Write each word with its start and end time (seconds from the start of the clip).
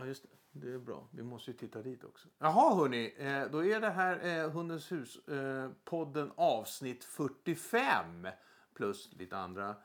Ja, 0.00 0.06
just 0.06 0.22
det. 0.22 0.28
Det 0.52 0.72
är 0.72 0.78
bra. 0.78 1.08
Vi 1.10 1.22
måste 1.22 1.50
ju 1.50 1.56
titta 1.56 1.82
dit 1.82 2.04
också. 2.04 2.28
Jaha, 2.38 2.74
hörni. 2.74 3.14
Eh, 3.18 3.50
då 3.50 3.64
är 3.64 3.80
det 3.80 3.90
här 3.90 4.44
eh, 4.44 4.50
Hundens 4.50 4.92
hus-podden 4.92 6.26
eh, 6.26 6.32
avsnitt 6.36 7.04
45. 7.04 8.28
Plus 8.74 9.12
lite 9.12 9.36
andra 9.36 9.76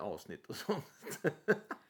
avsnitt 0.00 0.46
och 0.46 0.56
sånt. 0.56 0.84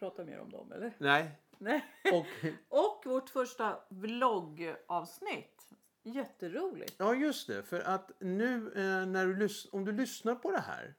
prata 0.00 0.24
mer 0.24 0.40
om 0.40 0.50
dem 0.50 0.72
eller? 0.72 0.92
Nej. 0.98 1.30
Nej. 1.58 1.84
Och, 2.12 2.26
Och 2.68 3.06
vårt 3.06 3.30
första 3.30 3.78
vloggavsnitt. 3.88 5.70
Jätteroligt. 6.02 6.94
ja, 6.98 7.14
just 7.14 7.46
det. 7.46 7.62
För 7.62 7.80
att 7.80 8.10
nu 8.18 8.72
eh, 8.72 9.06
när 9.06 9.26
du 9.26 9.48
om 9.72 9.84
du 9.84 9.92
lyssnar 9.92 10.34
på 10.34 10.50
det 10.50 10.60
här 10.60 10.94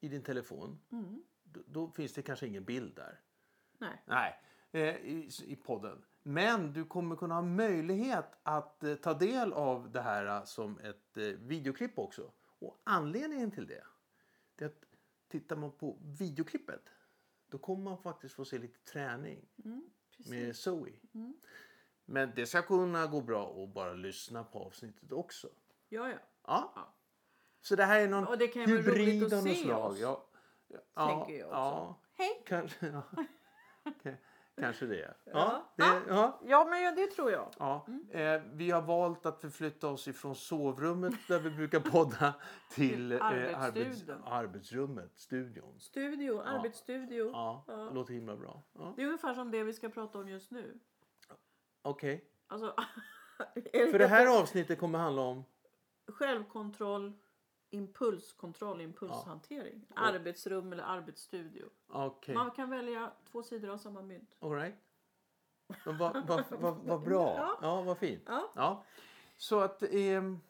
i 0.00 0.08
din 0.08 0.22
telefon. 0.22 0.80
Då, 1.42 1.60
då 1.66 1.90
finns 1.90 2.12
det 2.12 2.22
kanske 2.22 2.46
ingen 2.46 2.64
bild 2.64 2.96
där. 2.96 3.20
Nej. 3.78 4.02
Nej, 4.04 4.40
eh, 4.72 4.96
i, 4.96 5.30
i 5.44 5.56
podden. 5.56 6.04
Men 6.22 6.72
du 6.72 6.84
kommer 6.84 7.16
kunna 7.16 7.34
ha 7.34 7.42
möjlighet 7.42 8.38
att 8.42 8.84
eh, 8.84 8.94
ta 8.94 9.14
del 9.14 9.52
av 9.52 9.90
det 9.90 10.00
här 10.02 10.44
som 10.44 10.78
ett 10.78 11.16
videoklipp 11.38 11.98
också. 11.98 12.32
Och 12.58 12.80
anledningen 12.84 13.50
till 13.50 13.66
det, 13.66 13.84
det 14.56 14.64
är 14.64 14.68
att 14.68 14.84
tittar 15.28 15.56
man 15.56 15.72
på 15.72 15.98
videoklippet 16.18 16.90
då 17.54 17.58
kommer 17.58 17.84
man 17.84 17.98
faktiskt 17.98 18.34
få 18.34 18.44
se 18.44 18.58
lite 18.58 18.78
träning 18.92 19.46
med 20.30 20.56
Zoe. 20.56 20.92
Men 22.04 22.32
det 22.36 22.46
ska 22.46 22.62
kunna 22.62 23.06
gå 23.06 23.20
bra 23.20 23.62
att 23.64 23.74
bara 23.74 23.92
lyssna 23.92 24.44
på 24.44 24.58
avsnittet 24.58 25.12
också. 25.12 25.48
Ja, 25.88 26.08
ja. 26.08 26.18
Ja. 26.46 26.72
Ja. 26.76 26.94
Så 27.60 27.76
det 27.76 27.84
här 27.84 28.00
är 28.00 28.08
någon 28.08 28.26
Och 28.26 28.38
det 28.38 28.48
kan 28.48 28.62
ju 28.62 28.76
hybrid 28.76 29.34
av 29.34 29.44
något 29.46 29.56
slag. 29.58 29.90
oss. 29.92 29.98
Ja. 30.00 30.26
Ja, 30.94 31.08
Tänker 31.08 31.38
jag 31.40 31.48
också. 31.48 31.56
Ja, 31.58 32.00
Hej! 32.12 32.42
kanske, 32.46 32.86
ja. 32.86 33.02
K- 34.02 34.10
kanske 34.60 34.86
det. 34.86 35.14
Ja, 35.24 35.32
Ja. 35.32 35.72
det, 35.76 36.02
ja. 36.08 36.40
Ja, 36.44 36.64
men 36.70 36.82
ja, 36.82 36.92
det 36.92 37.06
tror 37.06 37.30
jag. 37.30 37.50
Ja, 37.58 37.86
eh, 38.10 38.42
vi 38.52 38.70
har 38.70 38.82
valt 38.82 39.26
att 39.26 39.40
förflytta 39.40 39.88
oss 39.88 40.08
ifrån 40.08 40.34
sovrummet 40.34 41.14
där 41.28 41.38
vi 41.38 41.50
brukar 41.50 41.80
podda 41.80 42.34
till 42.70 43.12
eh, 43.12 43.24
arbets, 43.24 44.04
arbetsrummet, 44.24 45.10
studion. 45.18 45.80
Studio, 45.80 46.40
arbetsstudio. 46.40 47.30
Ja, 47.32 47.64
Ja. 47.66 47.74
det 47.76 47.94
låter 47.94 48.14
himla 48.14 48.36
bra. 48.36 48.62
Ja. 48.72 48.92
Det 48.96 49.02
är 49.02 49.06
ungefär 49.06 49.34
som 49.34 49.50
det 49.50 49.64
vi 49.64 49.72
ska 49.72 49.88
prata 49.88 50.18
om 50.18 50.28
just 50.28 50.50
nu. 50.50 50.78
Okej, 51.82 52.24
Alltså, 52.46 52.74
för 53.90 53.98
det 53.98 54.06
här 54.06 54.40
avsnittet 54.40 54.78
kommer 54.80 54.98
handla 54.98 55.22
om... 55.22 55.44
Självkontroll, 56.06 57.12
impulskontroll, 57.74 58.80
impulshantering. 58.80 59.86
Arbetsrum 59.94 60.72
eller 60.72 60.84
arbetsstudio. 60.84 61.68
Okej, 61.88 62.34
Man 62.34 62.50
kan 62.50 62.70
välja 62.70 63.12
två 63.30 63.42
sidor 63.42 63.68
av 63.70 63.78
samma 63.78 64.02
mynt. 64.02 64.36
all 64.40 64.50
right. 64.52 64.74
Vad 65.84 66.26
vad 66.26 66.44
vad 66.50 66.76
vad 66.84 67.02
bra. 67.02 67.34
Ja. 67.38 67.58
Ja, 67.62 67.82
vad 67.82 67.98
fint. 67.98 68.22
Ja. 68.26 68.50
Ja. 68.54 68.84
Så 69.36 69.60
att... 69.60 69.82
ehm, 69.82 70.40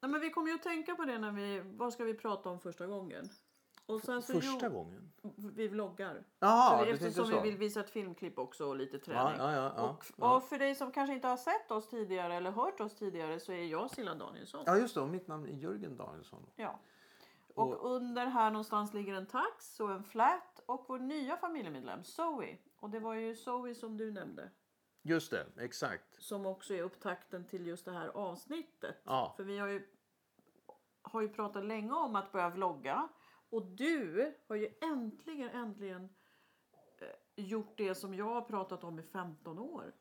Nej, 0.00 0.10
men 0.10 0.20
vi 0.20 0.30
kommer 0.30 0.48
ju 0.48 0.54
att 0.54 0.62
tänka 0.62 0.94
på 0.94 1.04
det 1.04 1.18
när 1.18 1.32
vi... 1.32 1.60
Vad 1.64 1.92
ska 1.92 2.04
vi 2.04 2.14
prata 2.14 2.48
om 2.50 2.60
första 2.60 2.86
gången? 2.86 3.28
Och 3.86 4.00
sen 4.00 4.22
så 4.22 4.32
första 4.32 4.66
jo, 4.66 4.72
gången? 4.72 5.12
Vi 5.36 5.68
vloggar. 5.68 6.24
Tänkte 6.40 7.06
eftersom 7.06 7.30
vi 7.30 7.40
vill 7.50 7.56
visa 7.56 7.80
ett 7.80 7.90
filmklipp 7.90 8.38
också 8.38 8.66
och 8.66 8.76
lite 8.76 8.98
träning. 8.98 9.38
ja, 9.38 9.52
ja, 9.52 9.72
ja, 9.76 9.98
och, 10.16 10.34
och 10.36 10.44
för 10.44 10.58
dig 10.58 10.74
som 10.74 10.92
kanske 10.92 11.14
inte 11.14 11.28
har 11.28 11.36
sett 11.36 11.70
oss 11.70 11.88
tidigare 11.88 12.34
eller 12.34 12.50
hört 12.50 12.80
oss 12.80 12.94
tidigare 12.94 13.40
så 13.40 13.52
är 13.52 13.64
jag 13.64 13.90
Silla 13.90 14.14
Danielsson. 14.14 14.62
Ja, 14.66 14.76
just 14.76 14.94
det. 14.94 15.00
Och 15.00 15.08
mitt 15.08 15.28
namn 15.28 15.46
är 15.46 15.52
Jörgen 15.52 15.96
Danielsson. 15.96 16.46
Ja. 16.56 16.80
Och, 17.54 17.94
under 17.94 18.26
här 18.26 18.50
någonstans 18.50 18.94
ligger 18.94 19.14
en 19.14 19.26
tax 19.26 19.80
och 19.80 19.90
en 19.90 20.04
flat 20.04 20.60
och 20.66 20.84
vår 20.88 20.98
nya 20.98 21.36
familjemedlem 21.36 22.04
Zoe. 22.04 22.58
Och 22.76 22.90
det 22.90 23.00
var 23.00 23.14
ju 23.14 23.36
Zoe 23.36 23.74
som 23.74 23.96
du 23.96 24.12
nämnde. 24.12 24.50
Just 25.02 25.30
det, 25.30 25.46
exakt. 25.58 26.22
Som 26.22 26.46
också 26.46 26.74
är 26.74 26.82
upptakten 26.82 27.44
till 27.44 27.66
just 27.66 27.84
det 27.84 27.92
här 27.92 28.08
avsnittet. 28.08 29.02
För 29.36 29.42
vi 29.42 29.58
har 29.58 29.68
ju, 29.68 29.88
har 31.02 31.20
ju 31.20 31.28
pratat 31.28 31.64
länge 31.64 31.92
om 31.92 32.16
att 32.16 32.32
börja 32.32 32.48
vlogga. 32.48 33.08
Och 33.54 33.62
du 33.66 34.32
har 34.48 34.56
ju 34.56 34.68
äntligen, 34.82 35.48
äntligen 35.50 36.08
eh, 36.98 37.44
gjort 37.44 37.74
det 37.76 37.94
som 37.94 38.14
jag 38.14 38.24
har 38.24 38.40
pratat 38.42 38.84
om 38.84 38.98
i 38.98 39.02
15 39.02 39.58
år. 39.58 39.92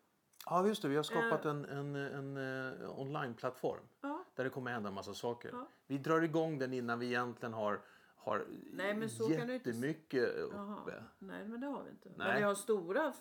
Ja, 0.46 0.68
just 0.68 0.82
det. 0.82 0.88
Vi 0.88 0.96
har 0.96 1.04
skapat 1.04 1.46
en, 1.46 1.66
en, 1.66 1.96
en, 1.96 2.38
eh, 2.82 3.00
onlineplattform 3.00 3.84
Ja. 4.02 4.24
där 4.36 4.44
det 4.44 4.50
kommer 4.50 4.72
hända 4.72 4.90
en 4.90 4.96
massa 4.96 5.14
saker. 5.14 5.50
Ja. 5.54 5.68
Vi 5.88 5.98
drar 5.98 6.22
igång 6.22 6.60
den 6.60 6.74
innan 6.74 7.00
vi 7.00 7.06
egentligen 7.06 7.54
har, 7.54 7.82
har 8.16 8.46
Nej, 8.74 8.94
men 8.96 9.10
så 9.10 9.28
kan 9.30 9.48
du 9.48 9.54
inte 9.56 9.70
jättemycket 9.70 10.30
Jaha. 10.52 10.82
uppe. 10.82 11.04
Nej, 11.20 11.48
men 11.48 11.62
det 11.62 11.68
har 11.68 11.84
vi 11.84 11.90
inte. 11.90 12.10
Men 12.10 12.28
Nej. 12.28 12.38
vi 12.38 12.44
har 12.44 12.56
stora, 12.56 13.14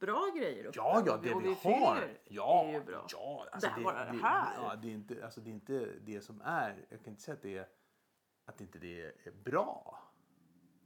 bra 0.00 0.26
grejer 0.36 0.64
uppe. 0.64 0.78
Ja, 0.78 1.02
ja, 1.06 1.14
Och 1.16 1.22
det 1.22 1.34
och 1.34 1.44
vi 1.44 1.54
har. 1.62 2.18
Ja, 2.24 2.64
är 2.64 2.72
ju 2.72 2.84
bra. 2.84 3.06
ja. 3.12 3.46
Det 3.60 3.66
här- 3.66 3.82
bara 3.84 4.04
det 4.04 4.12
det, 4.12 4.18
här. 4.22 4.54
Ja, 4.62 4.76
det, 4.76 4.88
är 4.88 4.92
inte, 4.92 5.24
alltså, 5.24 5.40
det 5.40 5.50
är 5.50 5.54
inte 5.54 5.86
det 6.00 6.20
som 6.20 6.40
är. 6.44 6.86
Jag 6.88 7.00
kan 7.04 7.10
inte 7.10 7.22
säga 7.22 7.34
att 7.34 7.42
det 7.42 7.58
är, 7.58 7.66
att 8.50 8.60
inte 8.60 8.78
det 8.78 9.02
är 9.26 9.32
bra. 9.44 9.98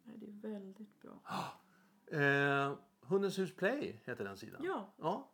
Nej, 0.02 0.16
det 0.18 0.26
är 0.26 0.52
väldigt 0.52 1.00
bra. 1.00 1.20
Eh, 2.06 2.74
Hundens 3.00 3.38
hus 3.38 3.56
Play 3.56 4.00
heter 4.04 4.24
den 4.24 4.36
sidan. 4.36 4.60
Ja. 4.64 4.94
ja. 4.96 5.30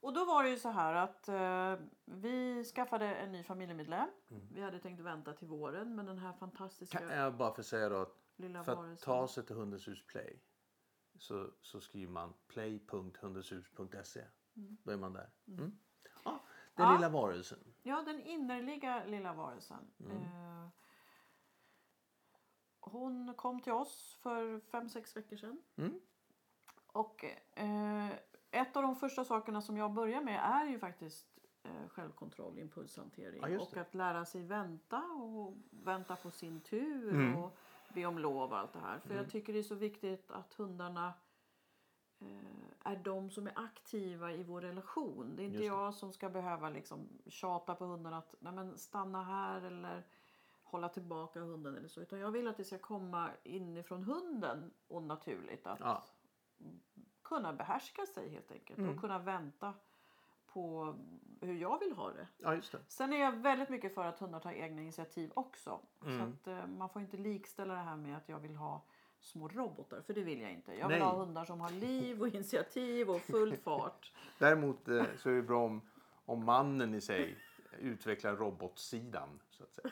Och 0.00 0.12
då 0.14 0.24
var 0.24 0.42
det 0.42 0.50
ju 0.50 0.56
så 0.58 0.68
här 0.68 0.94
att 0.94 1.28
eh, 1.28 1.86
vi 2.04 2.64
skaffade 2.64 3.14
en 3.14 3.32
ny 3.32 3.42
familjemedlem. 3.42 4.08
Vi 4.52 4.62
hade 4.62 4.78
tänkt 4.78 5.00
vänta 5.00 5.32
till 5.32 5.48
våren 5.48 5.94
men 5.94 6.06
den 6.06 6.18
här 6.18 6.32
fantastiska 6.32 6.98
Kan 6.98 7.08
jag 7.08 7.36
bara 7.36 7.54
få 7.54 7.62
säga 7.62 7.88
då 7.88 7.96
att 7.96 8.16
lilla 8.36 8.64
för 8.64 8.92
att 8.92 9.00
ta 9.00 9.28
sig 9.28 9.46
till 9.46 9.56
Hundens 9.56 9.88
hus 9.88 10.06
Play 10.06 10.42
så, 11.18 11.50
så 11.62 11.80
skriver 11.80 12.12
man 12.12 12.32
play.hundenshus.se. 12.48 14.24
Då 14.54 14.90
är 14.92 14.96
man 14.96 15.12
där. 15.12 15.30
Mm. 15.48 15.78
Ja, 16.24 16.40
den 16.74 16.86
Ja. 16.86 16.94
lilla 16.94 17.08
varelsen. 17.08 17.58
Ja, 17.82 18.02
den 18.02 18.20
innerliga 18.20 19.04
lilla 19.04 19.32
varelsen. 19.32 19.92
Mm. 20.00 20.16
Eh, 20.16 20.68
hon 22.94 23.34
kom 23.34 23.60
till 23.60 23.72
oss 23.72 24.18
för 24.22 24.60
fem 24.60 24.88
sex 24.88 25.16
veckor 25.16 25.36
sedan. 25.36 25.62
Mm. 25.76 26.00
Och 26.86 27.24
eh, 27.54 28.10
ett 28.50 28.76
av 28.76 28.82
de 28.82 28.96
första 28.96 29.24
sakerna 29.24 29.62
som 29.62 29.76
jag 29.76 29.92
börjar 29.92 30.20
med 30.20 30.40
är 30.44 30.64
ju 30.64 30.78
faktiskt 30.78 31.38
eh, 31.62 31.88
självkontroll, 31.88 32.58
impulshantering. 32.58 33.42
Ja, 33.52 33.60
och 33.60 33.76
att 33.76 33.94
lära 33.94 34.24
sig 34.24 34.42
vänta 34.42 35.02
och 35.02 35.56
vänta 35.70 36.16
på 36.16 36.30
sin 36.30 36.60
tur 36.60 37.10
Mm. 37.10 37.36
och 37.36 37.56
be 37.94 38.06
om 38.06 38.18
lov 38.18 38.50
och 38.50 38.58
allt 38.58 38.72
det 38.72 38.78
här. 38.78 38.98
För 38.98 39.14
jag 39.14 39.30
tycker 39.30 39.52
det 39.52 39.58
är 39.58 39.62
så 39.62 39.74
viktigt 39.74 40.30
att 40.30 40.54
hundarna 40.54 41.12
eh, 42.20 42.92
är 42.92 42.96
de 42.96 43.30
som 43.30 43.46
är 43.46 43.52
aktiva 43.56 44.32
i 44.32 44.42
vår 44.42 44.60
relation. 44.60 45.36
Det 45.36 45.42
är 45.42 45.46
inte 45.46 45.64
jag 45.64 45.94
som 45.94 46.12
ska 46.12 46.28
behöva 46.28 46.70
liksom 46.70 47.08
tjata 47.26 47.74
på 47.74 47.84
hunden 47.84 48.14
att 48.14 48.34
Nej, 48.38 48.52
men 48.52 48.78
stanna 48.78 49.24
här 49.24 49.62
eller 49.62 50.02
hålla 50.74 50.88
tillbaka 50.88 51.40
hunden 51.40 51.76
eller 51.76 51.88
så. 51.88 52.00
Utan 52.00 52.18
jag 52.18 52.30
vill 52.30 52.48
att 52.48 52.56
det 52.56 52.64
ska 52.64 52.78
komma 52.78 53.30
inifrån 53.44 54.04
hunden 54.04 54.70
och 54.88 55.02
naturligt. 55.02 55.66
Att 55.66 55.80
Ja. 55.80 56.04
kunna 57.22 57.52
behärska 57.52 58.06
sig 58.06 58.28
helt 58.30 58.50
enkelt 58.52 58.78
Mm. 58.78 58.90
och 58.94 59.00
kunna 59.00 59.18
vänta 59.18 59.74
på 60.46 60.94
hur 61.40 61.54
jag 61.54 61.78
vill 61.78 61.92
ha 61.92 62.12
det. 62.12 62.26
ja, 62.38 62.50
det. 62.50 62.62
Sen 62.88 63.12
är 63.12 63.16
jag 63.20 63.32
väldigt 63.32 63.68
mycket 63.68 63.94
för 63.94 64.04
att 64.06 64.18
hundar 64.18 64.40
tar 64.40 64.52
egna 64.52 64.82
initiativ 64.82 65.30
också. 65.34 65.80
Mm. 66.04 66.18
Så 66.18 66.24
att 66.24 66.46
eh, 66.46 66.66
man 66.66 66.88
får 66.88 67.02
inte 67.02 67.16
likställa 67.16 67.74
det 67.74 67.80
här 67.80 67.96
med 67.96 68.16
att 68.16 68.28
jag 68.28 68.38
vill 68.38 68.56
ha 68.56 68.82
små 69.20 69.48
robotar. 69.48 70.00
För 70.00 70.14
det 70.14 70.22
vill 70.22 70.40
jag 70.40 70.52
inte. 70.52 70.74
Jag 70.74 70.88
vill 70.88 70.98
Nej. 70.98 71.06
ha 71.06 71.16
hundar 71.16 71.44
som 71.44 71.60
har 71.60 71.70
liv 71.70 72.20
och 72.20 72.28
initiativ 72.28 73.10
och 73.10 73.20
full 73.20 73.56
fart. 73.64 74.12
Däremot 74.38 74.88
eh, 74.88 75.04
så 75.18 75.30
är 75.30 75.34
det 75.34 75.42
bra 75.42 75.64
om, 75.64 75.80
om 76.24 76.44
mannen 76.44 76.94
i 76.94 77.00
sig 77.00 77.38
utvecklar 77.78 78.36
robotsidan. 78.36 79.40
Så 79.50 79.62
att 79.62 79.72
säga. 79.72 79.90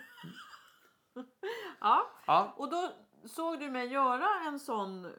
Ja. 1.81 2.11
Ja. 2.27 2.55
Och 2.57 2.71
då 2.71 2.91
såg 3.25 3.61
du 3.61 3.71
mig 3.71 3.87
göra 3.87 4.29
en 4.47 4.59
sån 4.59 5.13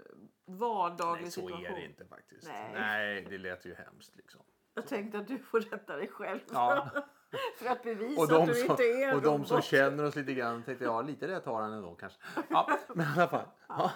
vardaglig 0.45 1.21
Nej, 1.23 1.31
så 1.31 1.41
situation. 1.41 1.65
är 1.65 1.75
det 1.75 1.85
inte 1.85 2.05
faktiskt. 2.05 2.47
Nej. 2.47 2.71
Nej, 2.73 3.27
det 3.29 3.37
lät 3.37 3.65
ju 3.65 3.75
hemskt 3.75 4.15
liksom. 4.15 4.41
Jag 4.73 4.87
tänkte 4.87 5.17
att 5.17 5.27
du 5.27 5.39
får 5.39 5.59
rätta 5.59 5.95
dig 5.95 6.07
själv. 6.07 6.39
Ja. 6.51 6.89
för 7.57 7.65
att 7.65 7.83
bevisa 7.83 8.21
Och 8.21 8.27
de, 8.27 8.41
att 8.41 8.47
du 8.47 8.53
som, 8.53 8.71
inte 8.71 8.83
är 8.83 9.15
och 9.15 9.21
de 9.21 9.45
som 9.45 9.55
robot. 9.55 9.65
känner 9.65 10.03
oss 10.03 10.15
lite 10.15 10.33
grann 10.33 10.63
tänkte 10.63 10.85
ja, 10.85 11.01
lite 11.01 11.27
rätt 11.27 11.45
har 11.45 11.61
han 11.61 11.73
ändå 11.73 11.95
kanske. 11.95 12.19
Ja, 12.49 12.79
men 12.95 13.07
i 13.07 13.09
alla 13.15 13.27
fall. 13.27 13.45
Ja. 13.67 13.91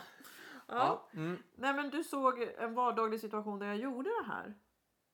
Ja. 0.67 1.07
Mm. 1.13 1.43
Nej 1.55 1.73
men 1.73 1.89
du 1.89 2.03
såg 2.03 2.41
en 2.41 2.73
vardaglig 2.73 3.19
situation 3.19 3.59
där 3.59 3.67
jag 3.67 3.77
gjorde 3.77 4.09
det 4.09 4.27
här. 4.27 4.53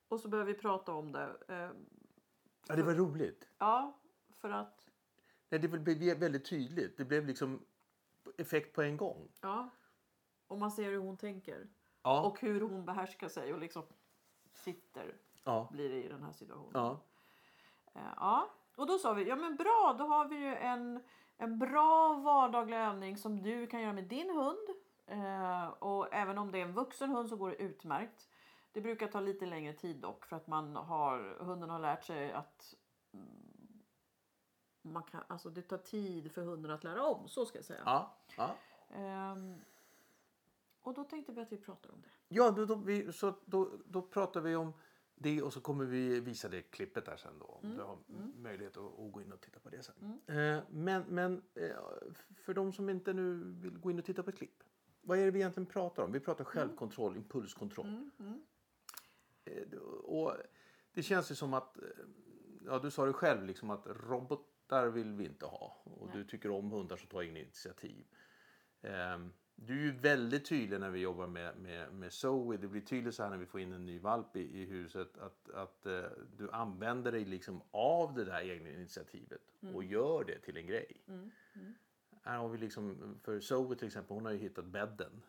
Och 0.08 0.20
så 0.20 0.28
började 0.28 0.54
vi 0.54 0.60
prata 0.60 0.92
om 0.92 1.12
det. 1.12 1.30
Eh, 1.48 1.70
ja, 2.68 2.76
det 2.76 2.84
var 2.84 2.94
roligt. 2.94 3.48
Ja, 3.58 4.00
för 4.42 4.50
att... 4.50 4.90
Nej, 5.54 5.60
det 5.60 5.68
blev 5.68 6.18
väldigt 6.20 6.46
tydligt. 6.46 6.98
Det 6.98 7.06
blev 7.06 7.28
liksom 7.28 7.66
effekt 8.38 8.76
på 8.76 8.82
en 8.82 8.98
gång. 8.98 9.28
Ja. 9.42 9.70
Och 10.48 10.58
man 10.60 10.72
ser 10.72 10.84
hur 10.84 10.98
hon 10.98 11.18
tänker. 11.18 11.68
Ja. 12.04 12.22
Och 12.22 12.40
hur 12.40 12.62
hon 12.62 12.86
behärskar 12.86 13.28
sig 13.28 13.54
och 13.54 13.60
liksom 13.60 13.84
sitter 14.54 15.16
Ja. 15.44 15.70
blir 15.72 15.90
det 15.90 16.04
i 16.04 16.08
den 16.08 16.24
här 16.24 16.32
situationen. 16.32 16.72
Ja. 16.74 17.00
Eh, 17.94 18.14
Ja, 18.16 18.50
och 18.76 18.88
då 18.88 18.98
sa 18.98 19.14
vi, 19.14 19.28
ja 19.28 19.36
men 19.36 19.56
bra, 19.56 19.96
då 19.98 20.04
har 20.06 20.28
vi 20.28 20.36
ju 20.36 20.56
en, 20.56 21.04
en 21.38 21.60
bra 21.60 22.14
vardaglig 22.14 22.78
övning 22.78 23.18
som 23.18 23.42
du 23.42 23.68
kan 23.68 23.82
göra 23.82 23.94
med 23.94 24.04
din 24.08 24.30
hund. 24.30 24.68
Eh, 25.06 25.68
och 25.68 26.14
även 26.14 26.38
om 26.38 26.52
det 26.52 26.58
är 26.60 26.66
en 26.66 26.74
vuxen 26.74 27.10
hund 27.10 27.30
så 27.30 27.36
går 27.36 27.50
det 27.50 27.56
utmärkt. 27.56 28.30
Det 28.72 28.82
brukar 28.82 29.08
ta 29.08 29.20
lite 29.20 29.46
längre 29.46 29.74
tid 29.74 29.96
dock 29.98 30.26
för 30.26 30.36
att 30.36 30.48
man 30.48 30.76
har, 30.76 31.38
hunden 31.40 31.70
har 31.70 31.80
lärt 31.80 32.04
sig 32.04 32.32
att 32.32 32.76
man 34.84 35.04
kan, 35.04 35.22
alltså 35.28 35.50
det 35.50 35.62
tar 35.62 35.78
tid 35.78 36.32
för 36.32 36.42
hunden 36.42 36.72
att 36.72 36.84
lära 36.84 37.06
om, 37.06 37.28
så 37.28 37.46
ska 37.46 37.58
jag 37.58 37.66
säga. 37.66 37.82
Ja. 37.86 38.18
ja. 38.38 38.56
Ehm, 38.90 39.62
och 40.82 40.94
då 40.94 41.04
tänkte 41.04 41.32
vi 41.32 41.42
att 41.42 41.52
vi 41.52 41.58
pratar 41.58 41.92
om 41.92 42.02
det. 42.02 42.10
Ja, 42.28 42.52
då, 42.52 42.66
då, 42.66 42.76
vi, 42.76 43.14
så 43.14 43.34
då, 43.46 43.72
då 43.86 44.02
pratar 44.02 44.42
vi 44.42 44.56
om 44.56 44.74
det 45.16 45.42
och 45.42 45.54
så 45.54 45.62
kommer 45.62 45.86
vi 45.86 46.20
visa 46.20 46.50
det 46.50 46.62
klippet 46.62 47.06
där 47.06 47.18
sen 47.18 47.40
då. 47.40 47.46
Om 47.46 47.66
Mm, 47.66 47.78
du 47.78 47.84
har 47.84 47.98
möjlighet 48.38 48.78
att, 48.78 49.00
att 49.00 49.12
gå 49.12 49.22
in 49.22 49.32
och 49.32 49.42
titta 49.42 49.60
på 49.60 49.70
det 49.70 49.84
sen. 49.84 50.20
Eh, 50.28 50.64
men 50.70 51.04
men 51.08 51.44
eh, 51.54 51.76
för 52.44 52.54
de 52.54 52.74
som 52.74 52.90
inte 52.90 53.14
nu 53.14 53.44
vill 53.44 53.78
gå 53.78 53.92
in 53.92 54.00
och 54.00 54.06
titta 54.06 54.24
på 54.24 54.30
ett 54.30 54.38
klipp. 54.38 54.64
Vad 55.02 55.20
är 55.20 55.26
det 55.26 55.32
vi 55.32 55.40
egentligen 55.40 55.68
pratar 55.68 56.04
om? 56.04 56.12
Vi 56.12 56.20
pratar 56.20 56.44
självkontroll, 56.44 57.16
impulskontroll. 57.18 57.88
Mm, 58.20 58.44
Eh, 59.46 59.78
och 60.04 60.34
det 60.94 61.04
känns 61.04 61.32
ju 61.32 61.36
som 61.36 61.54
att, 61.54 61.78
eh, 61.78 61.84
ja 62.66 62.80
du 62.80 62.92
sa 62.92 63.06
det 63.06 63.14
själv, 63.14 63.46
liksom 63.46 63.70
att 63.70 63.88
robotar 64.64 64.90
vill 64.90 65.14
vi 65.14 65.26
inte 65.26 65.46
ha. 65.46 65.78
Och 65.84 66.10
du 66.12 66.24
tycker 66.24 66.52
om 66.52 66.72
hundar 66.72 66.98
som 66.98 67.08
tar 67.08 67.24
egna 67.24 67.40
initiativ. 67.40 68.06
Ehm, 68.82 69.34
Du 69.56 69.74
är 69.74 69.84
ju 69.84 69.92
väldigt 69.92 70.46
tydlig 70.46 70.80
när 70.80 70.90
vi 70.90 71.00
jobbar 71.00 71.28
med, 71.28 71.58
med, 71.58 71.94
med 71.94 72.12
Zoe. 72.12 72.58
Det 72.58 72.68
blir 72.68 72.82
tydligt 72.82 73.16
så 73.16 73.24
här 73.24 73.30
när 73.30 73.38
vi 73.38 73.46
får 73.46 73.62
in 73.62 73.74
en 73.74 73.86
ny 73.86 74.00
valp 74.00 74.36
i, 74.36 74.62
i 74.62 74.66
huset. 74.66 75.18
Att, 75.18 75.50
att 75.50 75.86
eh, 75.86 76.04
du 76.38 76.52
använder 76.52 77.12
dig 77.12 77.26
liksom 77.26 77.62
av 77.72 78.14
det 78.14 78.26
där 78.26 78.42
egna 78.42 78.70
initiativet 78.70 79.42
och 79.74 79.84
gör 79.84 80.24
det 80.24 80.40
till 80.40 80.58
en 80.58 80.68
grej. 80.68 81.04
Här 82.24 82.38
har 82.38 82.50
vi 82.50 82.58
liksom, 82.58 83.18
för 83.24 83.40
Zoe 83.40 83.76
till 83.76 83.88
exempel, 83.88 84.16
hon 84.16 84.26
har 84.26 84.32
ju 84.32 84.40
hittat 84.40 84.66
bädden. 84.66 85.22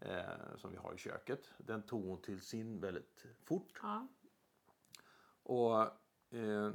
Eh, 0.00 0.56
som 0.56 0.70
vi 0.70 0.76
har 0.76 0.94
i 0.94 0.98
köket. 0.98 1.50
Den 1.58 1.82
tog 1.82 2.04
hon 2.04 2.22
till 2.22 2.40
sin 2.40 2.80
väldigt 2.80 3.26
fort. 3.44 3.78
Ja. 3.82 4.08
Och, 5.42 5.82
eh, 6.38 6.72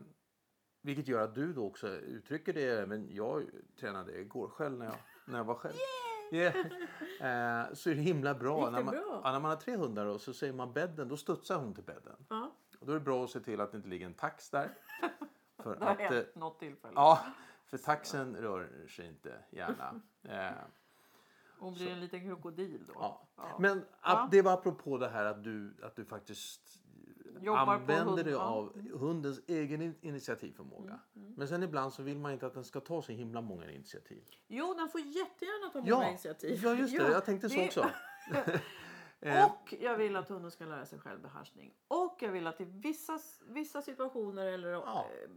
vilket 0.81 1.07
gör 1.07 1.21
att 1.21 1.35
du 1.35 1.53
då 1.53 1.65
också 1.67 1.87
uttrycker 1.87 2.53
det. 2.53 2.87
Men 2.87 3.15
jag 3.15 3.45
tränade 3.79 4.19
igår 4.19 4.47
själv 4.47 4.77
när 4.77 4.85
jag, 4.85 4.95
när 5.25 5.37
jag 5.37 5.45
var 5.45 5.55
själv. 5.55 5.75
Yeah. 6.31 6.55
Eh, 7.65 7.73
så 7.73 7.89
är 7.89 7.95
det 7.95 8.01
himla 8.01 8.35
bra. 8.35 8.65
Det 8.65 8.71
när, 8.71 8.83
man, 8.83 8.93
bra? 8.93 9.21
Ja, 9.23 9.31
när 9.31 9.39
man 9.39 9.51
har 9.51 9.55
tre 9.57 9.75
hundar 9.75 10.05
och 10.05 10.21
så 10.21 10.33
säger 10.33 10.53
man 10.53 10.73
bädden, 10.73 11.07
då 11.07 11.17
studsar 11.17 11.57
hon 11.57 11.73
till 11.73 11.83
bädden. 11.83 12.25
Ja, 12.29 12.51
Och 12.79 12.85
då 12.85 12.91
är 12.91 12.93
det 12.93 13.01
bra 13.05 13.23
att 13.23 13.29
se 13.29 13.39
till 13.39 13.61
att 13.61 13.71
det 13.71 13.77
inte 13.77 13.89
ligger 13.89 14.05
en 14.05 14.13
tax 14.13 14.49
där. 14.49 14.69
För 15.57 15.75
det 15.75 15.85
har 15.85 15.91
att, 15.91 15.99
eh, 15.99 16.05
hänt 16.07 16.35
något 16.35 16.59
tillfälle. 16.59 16.93
ja, 16.95 17.25
för 17.65 17.77
taxen 17.77 18.35
rör 18.35 18.87
sig 18.87 19.07
inte 19.07 19.33
gärna. 19.49 20.01
Eh, 20.23 20.51
Hon 21.59 21.73
blir 21.73 21.91
en 21.91 21.99
liten 21.99 22.19
krokodil 22.21 22.83
då. 22.87 22.93
Ja. 22.95 23.27
Ja. 23.35 23.57
Men 23.59 23.85
att 24.01 24.31
det 24.31 24.41
var 24.41 24.53
apropå 24.53 24.97
det 24.97 25.09
här 25.09 25.25
att 25.25 25.43
du, 25.43 25.77
att 25.83 25.95
du 25.95 26.05
faktiskt 26.05 26.78
Jobbar 27.41 27.59
använder 27.75 28.23
dig 28.23 28.33
av 28.35 28.89
hundens 28.93 29.41
egen 29.47 29.81
in- 29.81 29.95
initiativförmåga. 30.01 30.99
Mm, 31.15 31.33
Men 31.37 31.47
sen 31.47 31.63
ibland 31.63 31.93
så 31.93 32.03
vill 32.03 32.19
man 32.19 32.31
inte 32.31 32.47
att 32.47 32.53
den 32.53 32.63
ska 32.63 32.79
ta 32.79 33.01
så 33.01 33.11
himla 33.11 33.41
många 33.41 33.71
initiativ. 33.71 34.23
Jo, 34.47 34.73
den 34.77 34.89
får 34.89 35.01
jättegärna 35.01 35.69
ta 35.73 35.79
många 35.79 35.89
Ja, 35.89 36.09
initiativ. 36.09 36.59
ja 36.63 36.73
just 36.73 36.97
det. 36.97 37.11
Jag 37.11 37.25
tänkte 37.25 37.49
så 37.49 37.55
det- 37.55 37.65
också. 37.65 37.89
Eh, 39.21 39.45
Och 39.45 39.73
jag 39.79 39.97
vill 39.97 40.15
att 40.15 40.29
hunden 40.29 40.51
ska 40.51 40.65
lära 40.65 40.85
sig 40.85 40.99
självbehärskning. 40.99 41.73
Och 41.87 42.17
jag 42.21 42.31
vill 42.31 42.47
att 42.47 42.61
i 42.61 42.65
vissa, 42.65 43.19
vissa 43.47 43.81
situationer 43.81 44.45
eller 44.45 44.69
Ja. 44.71 45.05
eh, 45.23 45.29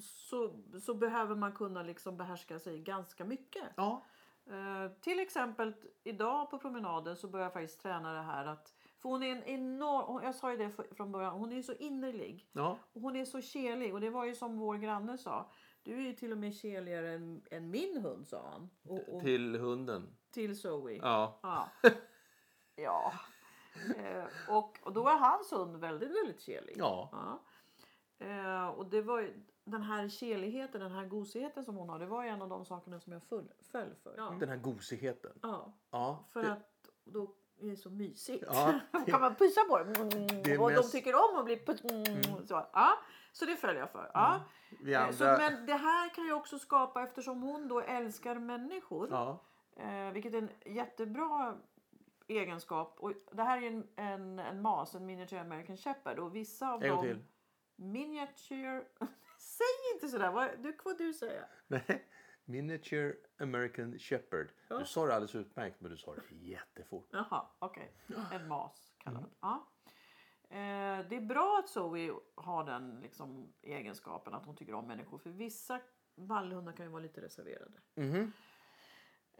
så, 0.00 0.50
så 0.82 0.94
behöver 0.94 1.34
man 1.34 1.52
kunna 1.52 1.82
liksom 1.82 2.16
behärska 2.16 2.58
sig 2.58 2.78
ganska 2.78 3.24
mycket. 3.24 3.64
Ja, 3.76 4.04
Eh, 4.46 4.92
till 5.00 5.20
exempel 5.20 5.74
idag 6.04 6.50
på 6.50 6.58
promenaden 6.58 7.16
så 7.16 7.28
börjar 7.28 7.46
jag 7.46 7.52
faktiskt 7.52 7.80
träna 7.82 8.12
det 8.12 8.22
här 8.22 8.46
att 8.46 8.74
för 9.02 9.08
hon 9.08 9.22
är 9.22 9.32
en 9.32 9.42
enorm, 9.44 10.24
jag 10.24 10.34
sa 10.34 10.50
ju 10.50 10.56
det 10.56 10.70
från 10.96 11.12
början, 11.12 11.34
hon 11.38 11.52
är 11.52 11.62
så 11.62 11.72
innerlig. 11.72 12.48
ja, 12.52 12.78
Och 12.92 13.00
hon 13.00 13.16
är 13.16 13.24
så 13.24 13.40
kelig 13.40 13.94
och 13.94 14.00
det 14.00 14.10
var 14.10 14.24
ju 14.24 14.34
som 14.34 14.58
vår 14.58 14.76
granne 14.76 15.18
sa. 15.18 15.50
Du 15.82 15.94
är 15.96 16.00
ju 16.02 16.12
till 16.12 16.32
och 16.32 16.38
med 16.38 16.54
keligare 16.54 17.12
än, 17.12 17.42
än 17.50 17.70
min 17.70 17.96
hund 18.02 18.28
sa 18.28 18.50
han. 18.52 18.70
Och, 18.88 19.14
och, 19.14 19.20
till, 19.20 19.52
till 19.52 19.60
hunden. 19.60 20.16
Zoe. 20.56 20.92
Ja, 20.92 21.38
Ja. 21.42 21.68
ja. 22.76 23.12
Eh, 23.96 24.24
och, 24.56 24.78
och 24.82 24.92
då 24.92 25.08
är 25.08 25.16
hans 25.18 25.52
hund 25.52 25.76
väldigt, 25.76 26.10
väldigt 26.10 26.40
kelig. 26.40 26.74
ja, 26.78 27.08
Ja. 27.12 27.42
Eh, 28.26 28.68
och 28.68 28.86
det 28.86 29.02
var 29.02 29.20
ju, 29.20 29.44
den 29.64 29.82
här 29.82 30.08
keligheten, 30.08 30.80
den 30.80 30.92
här 30.92 31.06
gosigheten 31.06 31.64
som 31.64 31.76
hon 31.76 31.88
har, 31.88 31.98
det 31.98 32.06
var 32.06 32.22
ju 32.24 32.28
en 32.28 32.42
av 32.42 32.48
de 32.48 32.64
sakerna 32.64 33.00
som 33.00 33.12
jag 33.12 33.22
full, 33.22 33.52
föll 33.72 33.94
för. 34.02 34.14
Ja. 34.16 34.36
den 34.40 34.48
här 34.48 34.56
gosigheten. 34.56 35.38
ja. 35.42 35.72
Ja, 35.90 36.24
För 36.28 36.42
det- 36.42 36.52
att 36.52 36.88
då 37.04 37.34
är 37.66 37.70
det 37.70 37.76
så 37.76 37.90
mysigt. 37.90 38.44
Ja, 38.46 38.80
Då 38.92 38.98
kan 39.00 39.20
man 39.20 39.34
pussa 39.34 39.60
på 39.68 39.78
dem. 39.78 40.08
Det 40.44 40.52
är 40.52 40.60
och 40.60 40.72
mest- 40.72 40.92
de 40.92 40.98
tycker 40.98 41.14
om 41.14 41.38
att 41.38 41.44
bli 41.44 41.56
puss. 41.56 41.84
Mm. 41.84 42.46
Så, 42.46 42.66
ja. 42.72 42.98
så 43.32 43.44
det 43.44 43.56
följer 43.56 43.80
jag 43.80 43.90
för. 43.90 44.10
Ja. 44.14 44.40
vi 44.80 44.94
Eh, 44.94 45.10
Så, 45.10 45.24
andra... 45.24 45.50
men 45.50 45.66
det 45.66 45.74
här 45.74 46.14
kan 46.14 46.24
ju 46.24 46.32
också 46.32 46.58
skapa, 46.58 47.02
eftersom 47.02 47.42
hon 47.42 47.68
då 47.68 47.80
älskar 47.80 48.34
människor, 48.34 49.08
Ja, 49.10 49.38
eh, 49.76 50.12
vilket 50.12 50.34
är 50.34 50.38
en 50.38 50.50
jättebra 50.74 51.54
egenskap. 52.28 52.96
Och 52.98 53.12
det 53.32 53.42
här 53.42 53.62
är 53.62 53.66
en, 53.66 53.88
en, 53.96 54.38
en 54.38 54.62
mas, 54.62 54.94
en 54.94 55.06
miniature 55.06 55.40
American 55.40 55.76
Shepherd. 55.76 56.18
Och 56.18 56.34
vissa 56.36 56.72
av 56.72 56.82
en 56.82 56.88
dem... 56.90 57.02
till. 57.02 57.24
Miniature... 57.76 58.84
Säg 59.38 59.94
inte 59.94 60.08
sådär! 60.08 60.30
Vad 60.30 60.48
du 60.58 60.72
får 60.72 60.94
du 60.98 61.12
säga. 61.14 61.44
Nej, 61.66 62.08
Miniature 62.44 63.14
American 63.38 63.98
Shepherd. 63.98 64.52
Ja. 64.68 64.78
Du 64.78 64.84
sa 64.84 65.06
det 65.06 65.14
alldeles 65.14 65.34
utmärkt 65.34 65.80
men 65.80 65.90
du 65.90 65.96
sa 65.96 66.14
det 66.14 66.22
jättefort. 66.34 67.08
Jaha, 67.12 67.46
okej. 67.58 67.92
En 68.32 68.48
mas 68.48 68.92
kallad. 68.98 69.24
Ja. 69.40 69.68
Eh, 70.48 71.08
det 71.08 71.16
är 71.16 71.20
bra 71.20 71.58
att 71.64 71.68
Zoe 71.68 72.12
har 72.34 72.64
den 72.64 73.00
liksom, 73.00 73.52
egenskapen 73.62 74.34
att 74.34 74.46
hon 74.46 74.56
tycker 74.56 74.74
om 74.74 74.86
människor. 74.86 75.18
För 75.18 75.30
vissa 75.30 75.80
vallhundar 76.14 76.72
kan 76.72 76.86
ju 76.86 76.92
vara 76.92 77.02
lite 77.02 77.20
reserverade. 77.20 77.80
Mhm. 77.94 78.32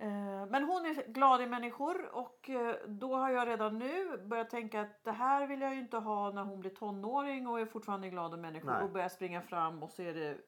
Eh, 0.03 0.47
Men 0.47 0.65
hon 0.65 0.87
är 0.87 1.07
glad 1.13 1.41
i 1.43 1.47
människor 1.47 2.15
och 2.15 2.51
eh, 2.51 2.77
då 2.89 3.17
har 3.17 3.31
jag 3.31 3.49
redan 3.49 3.79
nu 3.79 4.17
börjat 4.19 4.51
tänka 4.51 4.81
att 4.81 5.05
det 5.05 5.13
här 5.13 5.47
vill 5.47 5.61
jag 5.61 5.75
ju 5.75 5.81
inte 5.81 5.97
ha 5.99 6.31
när 6.31 6.43
hon 6.45 6.61
blir 6.61 6.71
tonåring 6.71 7.47
och 7.47 7.61
är 7.61 7.67
fortfarande 7.67 8.11
glad 8.11 8.35
i 8.35 8.37
människor 8.37 8.71
Nej. 8.71 8.83
och 8.83 8.91
börjar 8.91 9.09
springa 9.09 9.43
fram 9.43 9.83
och 9.83 9.91
så 9.91 10.03
är 10.03 10.15
det 10.15 10.39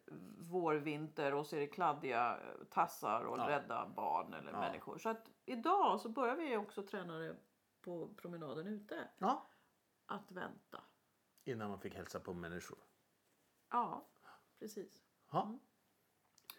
vårvinter 0.51 1.35
och 1.35 1.47
så 1.47 1.57
är 1.57 1.61
det 1.61 1.67
kladdiga 1.67 2.39
eh, 2.39 2.65
tassar 2.71 3.25
och 3.25 3.39
Ja. 3.39 3.49
rädda 3.49 3.89
barn 3.97 4.35
eller 4.35 4.53
Ja. 4.53 4.61
människor. 4.61 4.99
Så 4.99 5.09
att 5.09 5.31
idag 5.45 6.01
så 6.01 6.09
börjar 6.09 6.37
vi 6.37 6.57
också 6.57 6.83
träna 6.83 7.19
det 7.19 7.37
på 7.83 8.15
promenaden 8.17 8.67
ute. 8.67 9.09
Ja, 9.19 9.47
Att 10.07 10.31
vänta. 10.33 10.81
innan 11.45 11.71
man 11.71 11.81
fick 11.81 11.95
hälsa 11.95 12.21
på 12.21 12.33
människor. 12.35 12.79
Ja, 13.71 14.07
precis. 14.59 15.03
Ja, 15.33 15.59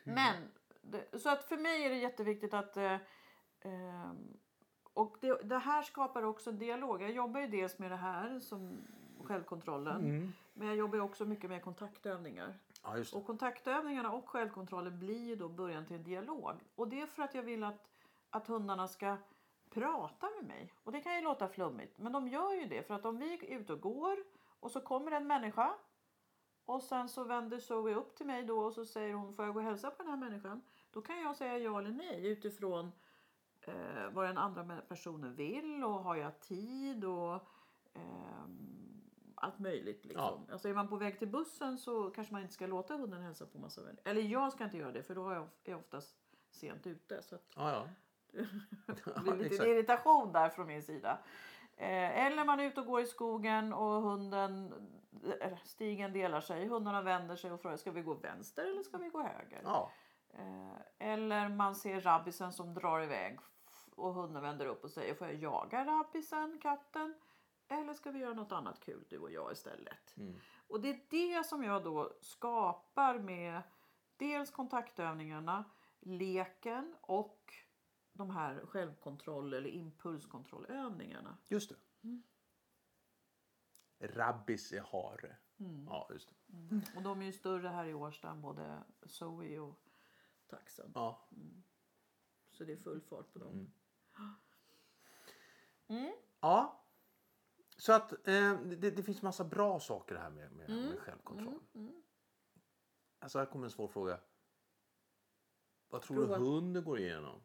Men, 0.03 0.51
det, 0.91 1.19
så 1.19 1.29
att 1.29 1.43
för 1.43 1.57
mig 1.57 1.83
är 1.83 1.89
det 1.89 1.97
jätteviktigt 1.97 2.53
att... 2.53 2.77
Eh, 2.77 2.97
ehm, 3.61 4.37
och 4.93 5.17
det, 5.21 5.41
det 5.43 5.57
här 5.57 5.81
skapar 5.81 6.23
också 6.23 6.49
en 6.49 6.59
dialog. 6.59 7.01
Jag 7.01 7.11
jobbar 7.11 7.39
ju 7.39 7.47
dels 7.47 7.79
med 7.79 7.91
det 7.91 7.95
här 7.95 8.39
som 8.39 8.77
självkontrollen. 9.23 9.99
Mm. 9.99 10.33
Men 10.53 10.67
jag 10.67 10.77
jobbar 10.77 10.99
också 10.99 11.25
mycket 11.25 11.49
med 11.49 11.63
kontaktövningar. 11.63 12.59
ja. 12.83 13.03
Och 13.13 13.25
kontaktövningarna 13.25 14.11
och 14.11 14.29
självkontrollen 14.29 14.99
blir 14.99 15.27
ju 15.27 15.35
då 15.35 15.49
början 15.49 15.85
till 15.85 15.95
en 15.95 16.03
dialog. 16.03 16.53
Och 16.75 16.87
det 16.87 17.01
är 17.01 17.05
för 17.05 17.23
att 17.23 17.35
jag 17.35 17.43
vill 17.43 17.63
att, 17.63 17.89
att 18.29 18.47
hundarna 18.47 18.87
ska 18.87 19.17
prata 19.69 20.29
med 20.39 20.47
mig. 20.47 20.73
Och 20.83 20.91
det 20.91 21.01
kan 21.01 21.15
ju 21.15 21.21
låta 21.21 21.47
flummigt. 21.47 21.97
Men 21.97 22.11
de 22.11 22.27
gör 22.27 22.53
ju 22.53 22.65
det. 22.65 22.87
För 22.87 22.93
att 22.93 23.05
om 23.05 23.17
vi 23.17 23.33
är 23.33 23.59
ute 23.59 23.73
och 23.73 23.81
går 23.81 24.17
och 24.59 24.71
så 24.71 24.81
kommer 24.81 25.11
en 25.11 25.27
människa. 25.27 25.73
Och 26.65 26.83
sen 26.83 27.09
så 27.09 27.23
vänder 27.23 27.59
Zoe 27.59 27.93
upp 27.93 28.15
till 28.15 28.25
mig 28.25 28.43
då 28.43 28.59
och 28.59 28.73
så 28.73 28.85
säger 28.85 29.13
hon 29.13 29.33
får 29.33 29.45
jag 29.45 29.53
gå 29.53 29.59
och 29.59 29.65
hälsa 29.65 29.91
på 29.91 30.03
den 30.03 30.11
här 30.11 30.17
människan. 30.17 30.61
Då 30.95 31.01
kan 31.01 31.21
jag 31.21 31.35
säga 31.35 31.57
ja 31.57 31.79
eller 31.79 31.91
nej 31.91 32.27
utifrån 32.27 32.91
eh, 33.61 34.09
vad 34.11 34.25
den 34.25 34.37
andra 34.37 34.81
personen 34.81 35.35
vill 35.35 35.83
och 35.83 36.03
har 36.03 36.15
jag 36.15 36.39
tid 36.39 37.05
och 37.05 37.47
ehm, 37.93 39.01
allt 39.35 39.59
möjligt. 39.59 40.05
Liksom. 40.05 40.47
Alltså 40.51 40.69
är 40.69 40.73
man 40.73 40.87
på 40.87 40.95
väg 40.95 41.19
till 41.19 41.27
bussen 41.27 41.77
så 41.77 42.09
kanske 42.09 42.33
man 42.33 42.41
inte 42.41 42.53
ska 42.53 42.67
låta 42.67 42.95
hunden 42.95 43.21
hälsa 43.21 43.45
på 43.45 43.57
massa 43.57 43.81
vänner. 43.81 44.01
Eller 44.03 44.21
jag 44.21 44.53
ska 44.53 44.63
inte 44.63 44.77
göra 44.77 44.91
det 44.91 45.03
för 45.03 45.15
då 45.15 45.29
är 45.29 45.47
jag, 45.63 45.79
oftast 45.79 46.17
sent 46.51 46.87
ute. 46.87 47.23
Så 47.23 47.35
att 47.35 47.51
Ja, 47.55 47.71
ja. 48.31 48.43
det 49.15 49.21
blir 49.21 49.33
lite 49.35 49.45
exakt. 49.45 49.67
irritation 49.67 50.31
där 50.31 50.49
från 50.49 50.67
min 50.67 50.83
sida. 50.83 51.19
Eh, 51.77 52.25
eller 52.25 52.45
man 52.45 52.59
är 52.59 52.63
ute 52.63 52.81
och 52.81 52.87
går 52.87 53.01
i 53.01 53.05
skogen 53.05 53.73
och 53.73 54.01
hunden, 54.01 54.73
eh, 55.41 55.57
stigen 55.63 56.13
delar 56.13 56.41
sig. 56.41 56.67
Hundarna 56.67 57.01
vänder 57.01 57.35
sig 57.35 57.51
och 57.51 57.61
frågar 57.61 57.77
ska 57.77 57.91
vi 57.91 58.01
gå 58.01 58.13
vänster 58.13 58.71
eller 58.71 58.83
ska 58.83 58.97
vi 58.97 59.09
gå 59.09 59.21
höger? 59.21 59.61
ja. 59.63 59.91
Eh, 60.35 60.77
eller 60.99 61.49
man 61.49 61.75
ser 61.75 62.01
rabbisen 62.01 62.53
som 62.53 62.73
drar 62.73 63.01
iväg 63.01 63.39
och 63.95 64.13
hunden 64.13 64.41
vänder 64.41 64.65
upp 64.65 64.83
och 64.83 64.91
säger 64.91 65.15
får 65.15 65.27
jag 65.27 65.35
jaga 65.35 65.85
rabbisen, 65.85 66.59
katten? 66.61 67.15
Eller 67.67 67.93
ska 67.93 68.11
vi 68.11 68.19
göra 68.19 68.33
något 68.33 68.51
annat 68.51 68.79
kul 68.79 69.05
du 69.09 69.17
och 69.17 69.31
jag 69.31 69.51
istället? 69.51 70.17
Mm. 70.17 70.35
Och 70.67 70.81
det 70.81 70.89
är 70.89 71.01
det 71.09 71.45
som 71.45 71.63
jag 71.63 71.83
då 71.83 72.13
skapar 72.21 73.19
med 73.19 73.61
dels 74.17 74.51
kontaktövningarna, 74.51 75.65
leken 75.99 76.95
och 77.01 77.53
de 78.13 78.29
här 78.29 78.65
självkontroll 78.65 79.53
eller 79.53 79.69
impulskontrollövningarna. 79.69 81.37
Just 81.47 81.69
det. 81.69 81.75
Rabbis 83.99 84.71
är 84.71 84.81
hare. 84.81 85.35
Ja, 85.87 86.07
just 86.11 86.29
det. 86.29 86.35
Och 86.95 87.03
de 87.03 87.21
är 87.21 87.25
ju 87.25 87.31
större 87.31 87.67
här 87.67 87.85
i 87.85 87.93
Årsta 87.93 88.35
både 88.35 88.83
Zoe 89.05 89.59
och 89.59 89.79
taxen. 90.47 90.91
Ja. 90.95 91.27
Så 92.51 92.63
det 92.63 92.73
är 92.73 92.77
full 92.77 93.01
fart 93.01 93.33
på 93.33 93.39
dem. 93.39 93.53
Mm. 93.53 93.71
Mm. 95.87 96.13
Ja. 96.39 96.83
Så 97.77 97.93
att 97.93 98.11
eh, 98.27 98.59
det, 98.61 98.91
det 98.91 99.03
finns 99.03 99.21
massa 99.21 99.43
bra 99.43 99.79
saker 99.79 100.15
här 100.15 100.29
med, 100.29 100.51
med, 100.51 100.69
Mm. 100.69 100.85
med 100.89 100.99
självkontroll. 100.99 101.59
Alltså 103.19 103.39
här 103.39 103.45
kommer 103.45 103.65
en 103.65 103.71
svår 103.71 103.87
fråga. 103.87 104.19
Vad 105.87 106.01
tror 106.01 106.17
Prova. 106.17 106.37
du 106.37 106.43
hunden 106.45 106.83
går 106.83 106.99
igenom? 106.99 107.41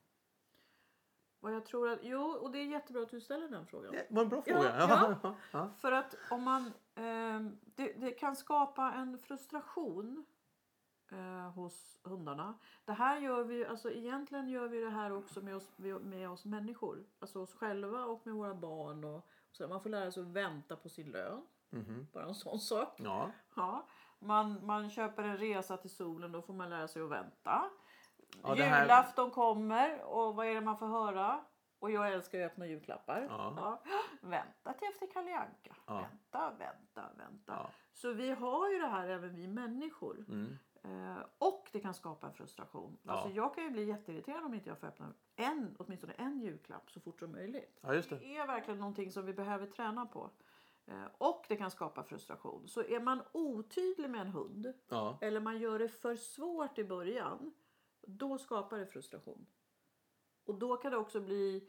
Vad 1.40 1.54
jag 1.54 1.66
tror 1.66 1.88
att, 1.88 1.98
jo, 2.02 2.22
och 2.22 2.50
det 2.50 2.58
är 2.58 2.64
jättebra 2.66 3.02
att 3.02 3.10
du 3.10 3.20
ställer 3.20 3.48
den 3.48 3.66
frågan. 3.66 3.92
Det 3.92 4.06
var 4.10 4.22
en 4.22 4.28
bra 4.28 4.42
fråga. 4.42 4.76
ja. 4.78 5.36
ja. 5.52 5.70
För 5.78 5.92
att 5.92 6.14
om 6.30 6.42
man, 6.42 6.72
ehm, 6.94 7.58
det, 7.64 7.92
det 7.92 8.10
kan 8.10 8.36
skapa 8.36 8.92
en 8.92 9.18
frustration 9.18 10.26
eh, 11.12 11.50
hos 11.52 12.00
hundarna. 12.04 12.58
Det 12.84 12.92
här 12.92 13.18
gör 13.20 13.44
vi, 13.44 13.66
alltså 13.66 13.90
egentligen 13.90 14.48
gör 14.48 14.68
vi 14.68 14.80
det 14.80 14.90
här 14.90 15.12
också 15.12 15.40
med 15.40 15.56
oss, 15.56 15.70
med 16.02 16.30
oss 16.30 16.44
människor. 16.44 17.04
Alltså 17.18 17.42
oss 17.42 17.54
själva 17.54 18.04
och 18.04 18.26
med 18.26 18.34
våra 18.34 18.54
barn. 18.54 19.04
Och, 19.04 19.26
så 19.52 19.68
man 19.68 19.82
får 19.82 19.90
lära 19.90 20.12
sig 20.12 20.20
att 20.22 20.28
vänta 20.28 20.76
på 20.76 20.88
sin 20.88 21.10
lön. 21.10 21.46
Mhm. 21.70 22.06
Bara 22.12 22.24
en 22.24 22.34
sån 22.34 22.58
sak. 22.58 23.00
ja. 23.00 23.30
Ja. 23.56 23.86
Man, 24.18 24.66
man 24.66 24.90
köper 24.90 25.22
en 25.22 25.36
resa 25.38 25.76
till 25.76 25.90
solen, 25.90 26.32
då 26.32 26.42
får 26.42 26.54
man 26.54 26.70
lära 26.70 26.88
sig 26.88 27.02
att 27.02 27.10
vänta. 27.10 27.64
Ja, 28.42 28.54
här- 28.54 28.82
Julafton 28.82 29.30
kommer 29.30 30.02
och 30.02 30.34
vad 30.36 30.46
är 30.46 30.54
det 30.54 30.60
man 30.60 30.78
får 30.78 30.86
höra? 30.86 31.44
Och 31.78 31.90
jag 31.90 32.12
älskar 32.12 32.40
att 32.40 32.50
öppna 32.52 32.66
julklappar. 32.66 33.26
Ja. 33.30 33.82
Vänta 34.20 34.72
till 34.72 34.88
efter 34.88 35.06
Kalle 35.12 35.38
Anka. 35.38 35.76
Ja. 35.86 35.94
Vänta, 36.00 36.50
vänta, 36.58 37.10
vänta. 37.16 37.52
Ja. 37.52 37.70
Så 37.92 38.12
vi 38.12 38.30
har 38.30 38.68
ju 38.70 38.78
det 38.78 38.86
här 38.86 39.08
även 39.08 39.34
vi 39.34 39.46
människor. 39.48 40.24
Mm. 40.28 40.58
Eh, 40.82 41.18
och 41.38 41.68
det 41.72 41.80
kan 41.80 41.94
skapa 41.94 42.26
en 42.26 42.32
frustration. 42.32 42.98
Ja. 43.02 43.12
Alltså 43.12 43.28
jag 43.28 43.54
kan 43.54 43.64
ju 43.64 43.70
bli 43.70 43.84
jätteirriterad 43.84 44.44
om 44.44 44.54
inte 44.54 44.68
jag 44.68 44.78
får 44.78 44.86
öppna 44.86 45.14
en, 45.36 45.76
åtminstone 45.78 46.12
en 46.12 46.40
julklapp 46.40 46.90
så 46.90 47.00
fort 47.00 47.20
som 47.20 47.32
möjligt. 47.32 47.78
ja, 47.80 47.92
det. 47.92 48.08
Det 48.10 48.36
är 48.36 48.46
verkligen 48.46 48.80
någonting 48.80 49.10
som 49.12 49.26
vi 49.26 49.32
behöver 49.32 49.66
träna 49.66 50.06
på. 50.06 50.30
Eh, 50.86 51.04
Och 51.18 51.44
det 51.48 51.56
kan 51.56 51.70
skapa 51.70 52.02
frustration. 52.02 52.68
Så 52.68 52.82
är 52.82 53.00
man 53.00 53.22
otydlig 53.32 54.10
med 54.10 54.20
en 54.20 54.28
hund 54.28 54.72
Ja. 54.88 55.18
eller 55.20 55.40
man 55.40 55.58
gör 55.58 55.78
det 55.78 55.88
för 55.88 56.16
svårt 56.16 56.78
i 56.78 56.84
början, 56.84 57.54
då 58.06 58.38
skapar 58.38 58.78
det 58.78 58.86
frustration. 58.86 59.46
Och 60.44 60.54
då 60.54 60.76
kan 60.76 60.90
det 60.92 60.98
också 60.98 61.20
bli 61.20 61.68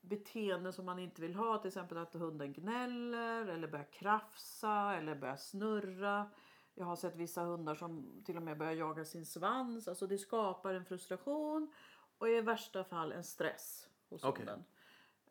beteenden 0.00 0.72
som 0.72 0.84
man 0.86 0.98
inte 0.98 1.22
vill 1.22 1.34
ha. 1.34 1.58
Till 1.58 1.68
exempel 1.68 1.98
att 1.98 2.14
hunden 2.14 2.52
gnäller 2.52 3.46
eller 3.46 3.68
börjar 3.68 3.92
krafsa 3.92 4.94
eller 4.94 5.14
börjar 5.14 5.36
snurra. 5.36 6.30
Jag 6.78 6.84
har 6.86 6.96
sett 6.96 7.16
vissa 7.16 7.42
hundar 7.42 7.74
som 7.74 8.22
till 8.24 8.36
och 8.36 8.42
med 8.42 8.58
börjar 8.58 8.72
jaga 8.72 9.04
sin 9.04 9.26
svans. 9.26 9.88
Alltså 9.88 10.06
det 10.06 10.18
skapar 10.18 10.74
en 10.74 10.84
frustration 10.84 11.72
och 12.18 12.28
i 12.28 12.40
värsta 12.40 12.84
fall 12.84 13.12
en 13.12 13.24
stress 13.24 13.88
hos 14.08 14.24
Okej. 14.24 14.46
hunden. 14.46 14.64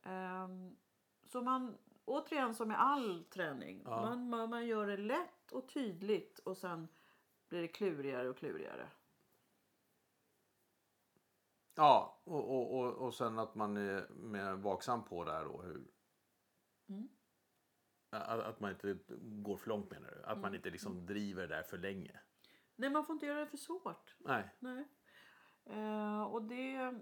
Ehm, 0.04 0.76
så 1.24 1.42
man, 1.42 1.78
återigen 2.06 2.56
som 2.56 2.68
med 2.68 2.82
all 2.82 3.24
träning, 3.24 3.82
Ja. 3.86 4.02
man, 4.02 4.30
man, 4.30 4.50
man 4.50 4.66
gör 4.68 4.88
det 4.88 4.98
lätt 4.98 5.52
och 5.52 5.70
tydligt 5.70 6.40
och 6.40 6.58
sen 6.58 6.88
blir 7.50 7.62
det 7.62 7.68
klurigare 7.68 8.30
och 8.30 8.38
klurigare. 8.38 8.90
Ja, 11.76 12.22
och, 12.24 12.50
och, 12.56 12.80
och, 12.80 12.94
och 12.94 13.14
sen 13.14 13.40
att 13.40 13.56
man 13.56 13.78
är 13.78 14.08
med 14.10 14.58
vaksam 14.58 15.04
på 15.04 15.24
det 15.24 15.32
här 15.32 15.46
då. 15.46 15.62
Hur... 15.62 15.88
Mm. 18.12 18.40
Att, 18.40 18.60
man 18.60 18.72
inte 18.72 18.98
går 19.20 19.58
för 19.58 19.70
långt 19.70 19.92
menar 19.92 20.12
du? 20.12 20.22
Att 20.24 20.28
Mm. 20.32 20.42
man 20.42 20.56
inte 20.56 20.70
liksom 20.70 21.06
driver 21.06 21.42
det 21.48 21.56
där 21.56 21.64
för 21.64 21.78
länge? 21.78 22.20
Nej, 22.76 22.90
man 22.90 23.06
får 23.06 23.14
inte 23.14 23.26
göra 23.26 23.40
det 23.40 23.48
för 23.48 23.58
svårt. 23.58 24.16
Nej. 24.20 24.50
Nej. 24.60 24.88
Eh, 25.66 26.22
och, 26.22 26.44
det, 26.44 26.94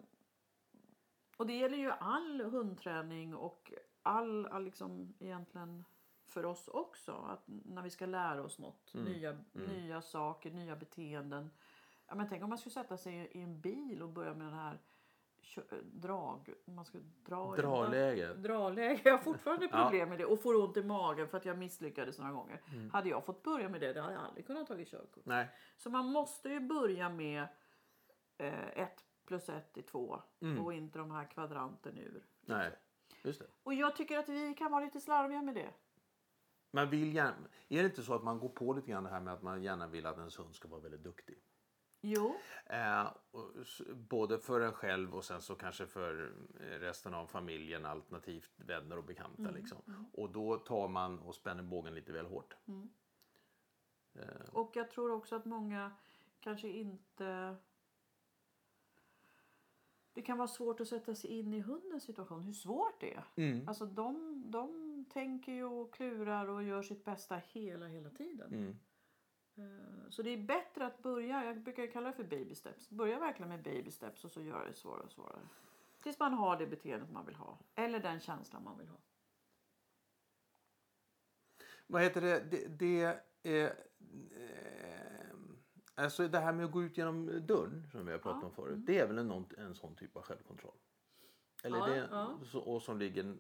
och 1.38 1.48
det 1.48 1.54
gäller 1.54 1.78
ju 1.78 1.92
all 1.92 2.42
hundträning 2.42 3.36
och 3.36 3.74
all, 4.02 4.46
all 4.46 4.64
liksom 4.64 5.14
egentligen 5.20 5.86
för 6.28 6.46
oss 6.46 6.68
också. 6.68 7.12
Att 7.12 7.44
när 7.48 7.82
vi 7.82 7.90
ska 7.90 8.06
lära 8.06 8.44
oss 8.44 8.60
något, 8.60 8.94
Mm. 8.94 9.06
nya, 9.06 9.38
nya 9.52 10.02
saker, 10.02 10.52
nya 10.52 10.76
beteenden. 10.76 11.50
Ja, 12.08 12.16
men 12.16 12.30
tänk 12.30 12.44
om 12.44 12.50
man 12.50 12.58
skulle 12.58 12.74
sätta 12.74 12.98
sig 12.98 13.16
i 13.16 13.42
en 13.42 13.62
bil 13.62 14.02
och 14.02 14.10
börja 14.10 14.34
med 14.34 14.48
den 14.48 14.54
här 14.54 14.80
drag... 15.84 16.54
Man 16.66 16.86
ska 16.86 16.98
dra 17.26 17.58
i- 17.58 17.62
Dragläge. 17.62 18.34
Dragläge. 18.34 19.02
Jag 19.04 19.12
har 19.12 19.18
fortfarande 19.24 19.66
Ja. 19.72 19.84
problem 19.84 20.10
med 20.10 20.18
det 20.18 20.26
och 20.26 20.42
får 20.42 20.56
ont 20.64 20.78
i 20.78 20.84
magen 20.84 21.28
för 21.28 21.38
att 21.38 21.46
jag 21.46 21.58
misslyckades 21.58 22.20
några 22.20 22.32
gånger. 22.32 22.62
Mm. 22.74 22.90
Hade 22.90 23.10
jag 23.10 23.26
fått 23.26 23.44
börja 23.44 23.70
med 23.70 23.82
det, 23.82 23.94
det 23.94 24.02
hade 24.02 24.14
jag 24.14 24.24
aldrig 24.24 24.48
kunnat 24.48 24.68
ta 24.68 24.76
körkort. 24.86 25.26
Nej. 25.26 25.50
Så 25.78 25.90
man 25.90 26.06
måste 26.06 26.50
ju 26.50 26.60
börja 26.60 27.10
med 27.10 27.48
eh, 28.38 28.80
ett 28.80 29.06
plus 29.26 29.50
ett 29.50 29.78
är 29.78 29.82
två 29.82 30.22
Mm. 30.42 30.66
och 30.66 30.74
inte 30.74 31.00
de 31.00 31.12
här 31.12 31.26
kvadranten 31.32 31.98
ur. 31.98 32.26
Nej. 32.42 32.72
Just 33.24 33.40
det. 33.40 33.48
Och 33.64 33.74
jag 33.74 33.96
tycker 33.96 34.18
att 34.18 34.30
vi 34.30 34.54
kan 34.54 34.72
vara 34.72 34.84
lite 34.84 35.02
slarviga 35.02 35.42
med 35.42 35.56
det. 35.56 35.70
Man 36.72 36.90
vill 36.90 37.16
gärna, 37.16 37.36
är 37.70 37.78
det 37.84 37.86
inte 37.90 38.04
så 38.04 38.14
att 38.14 38.24
man 38.24 38.40
går 38.40 38.50
på 38.50 38.74
lite 38.74 38.92
grann 38.92 39.04
det 39.04 39.10
här 39.10 39.20
med 39.20 39.34
att 39.34 39.42
man 39.42 39.64
gärna 39.64 39.88
vill 39.88 40.06
att 40.06 40.18
ens 40.18 40.40
hund 40.40 40.56
ska 40.56 40.68
vara 40.68 40.82
väldigt 40.82 41.04
duktig? 41.04 41.38
Jo, 42.02 42.36
Eh, 42.66 43.08
både 43.96 44.40
för 44.40 44.62
en 44.62 44.74
själv 44.74 45.16
och 45.16 45.26
sen 45.26 45.42
så 45.42 45.56
kanske 45.56 45.88
för 45.88 46.34
eh, 46.60 46.80
resten 46.80 47.14
av 47.14 47.28
familjen 47.28 47.86
alternativt 47.86 48.52
vänner 48.58 48.98
och 48.98 49.04
bekanta. 49.04 49.42
Mm, 49.42 49.56
Liksom. 49.56 50.10
Och 50.14 50.30
då 50.30 50.58
tar 50.58 50.88
man 50.88 51.20
och 51.20 51.36
spänner 51.36 51.64
bågen 51.64 51.96
lite 51.96 52.12
väl 52.12 52.26
hårt. 52.26 52.56
Mm. 52.66 52.90
Eh, 54.14 54.50
och 54.54 54.72
jag 54.76 54.92
tror 54.92 55.12
också 55.12 55.36
att 55.36 55.46
många 55.46 55.92
kanske 56.40 56.68
inte... 56.68 57.56
Det 60.14 60.22
kan 60.22 60.38
vara 60.38 60.48
svårt 60.48 60.80
att 60.80 60.88
sätta 60.88 61.16
sig 61.16 61.30
in 61.30 61.54
i 61.54 61.60
hundens 61.60 62.04
situation, 62.04 62.44
hur 62.44 62.54
svårt 62.54 63.00
det 63.02 63.14
är. 63.14 63.24
mm. 63.36 63.68
Alltså 63.68 63.86
de, 63.86 64.44
de 64.52 65.06
tänker 65.14 65.52
ju 65.52 65.64
och 65.64 65.94
klurar 65.94 66.48
och 66.48 66.64
gör 66.64 66.82
sitt 66.82 67.06
bästa 67.06 67.36
hela, 67.36 67.88
hela 67.88 68.10
tiden. 68.10 68.54
Mm. 69.58 69.72
Eh, 69.72 70.10
Så 70.10 70.22
det 70.22 70.30
är 70.30 70.38
bättre 70.38 70.86
att 70.86 71.04
börja, 71.04 71.46
jag 71.46 71.64
brukar 71.64 71.88
kalla 71.88 72.08
det 72.08 72.14
för 72.16 72.24
baby 72.24 72.56
steps. 72.56 72.90
Börja 72.90 73.20
verkligen 73.20 73.50
med 73.50 73.64
baby 73.64 73.92
steps 73.92 74.26
och 74.26 74.32
så 74.32 74.42
göra 74.42 74.66
det 74.66 74.74
svårare 74.74 75.04
och 75.04 75.12
svårare. 75.12 75.40
Tills 76.04 76.20
man 76.20 76.34
har 76.34 76.58
det 76.58 76.68
beteendet 76.68 77.12
man 77.12 77.26
vill 77.26 77.36
ha. 77.36 77.60
Eller 77.76 78.00
den 78.00 78.20
känslan 78.20 78.64
man 78.64 78.78
vill 78.78 78.88
ha. 78.88 78.98
Vad 81.88 82.02
heter 82.02 82.22
det? 82.22 82.40
Det, 82.52 82.68
det 82.68 83.04
eh, 83.44 83.64
eh, 83.64 85.36
alltså 85.96 86.28
det 86.28 86.40
här 86.40 86.54
med 86.54 86.66
att 86.66 86.72
gå 86.72 86.84
ut 86.84 86.98
genom 86.98 87.46
dörren 87.48 87.88
som 87.92 88.06
vi 88.06 88.12
har 88.12 88.20
pratat 88.20 88.42
Ja. 88.42 88.48
om 88.48 88.54
förut. 88.54 88.86
Det 88.86 89.00
är 89.00 89.08
väl 89.08 89.18
en, 89.18 89.46
en 89.58 89.76
sån 89.76 89.96
typ 89.96 90.16
av 90.18 90.22
självkontroll? 90.24 90.78
Eller 91.64 91.78
Ja, 91.78 91.86
det, 91.86 92.08
ja. 92.12 92.40
Och 92.60 92.82
som 92.82 92.98
ligger, 93.00 93.38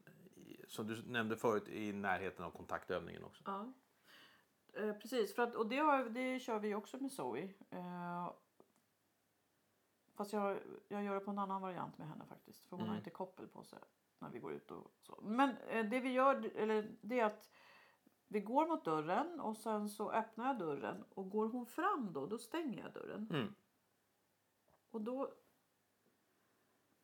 som 0.67 0.87
du 0.87 1.03
nämnde 1.07 1.37
förut, 1.37 1.67
i 1.67 1.93
närheten 1.93 2.45
av 2.45 2.51
kontaktövningen 2.51 3.23
också. 3.23 3.43
Ja. 3.45 3.73
Eh, 4.75 4.93
precis, 4.93 5.35
för 5.35 5.43
att, 5.43 5.55
och 5.55 5.67
det, 5.67 5.77
har, 5.77 6.03
det 6.03 6.39
kör 6.39 6.59
vi 6.59 6.75
också 6.75 6.97
med 6.97 7.11
Zoe. 7.11 7.53
Eh, 7.69 8.31
fast 10.15 10.33
jag, 10.33 10.59
jag 10.87 11.03
gör 11.03 11.13
det 11.13 11.19
på 11.19 11.31
en 11.31 11.39
annan 11.39 11.61
variant 11.61 11.97
med 11.97 12.07
henne 12.07 12.25
faktiskt. 12.25 12.65
För 12.67 12.75
hon 12.77 12.79
har 12.79 12.87
Mm. 12.87 12.97
inte 12.97 13.09
koppel 13.09 13.47
på 13.47 13.63
sig 13.63 13.79
när 14.19 14.29
vi 14.29 14.39
går 14.39 14.53
ut 14.53 14.71
och 14.71 14.91
så. 15.01 15.19
Men 15.21 15.57
eh, 15.57 15.85
det 15.85 15.99
vi 15.99 16.09
gör, 16.11 16.51
eller 16.55 16.95
det 17.01 17.19
är 17.19 17.25
att 17.25 17.49
vi 18.27 18.39
går 18.39 18.67
mot 18.67 18.85
dörren 18.85 19.39
och 19.39 19.57
sen 19.57 19.89
så 19.89 20.11
öppnar 20.11 20.47
jag 20.47 20.57
dörren 20.59 21.03
och 21.09 21.29
går 21.29 21.47
hon 21.49 21.65
fram 21.65 22.13
då, 22.13 22.25
då 22.25 22.37
stänger 22.37 22.83
jag 22.83 22.93
dörren. 22.93 23.27
Mm. 23.31 23.55
Och 24.91 25.01
då 25.01 25.33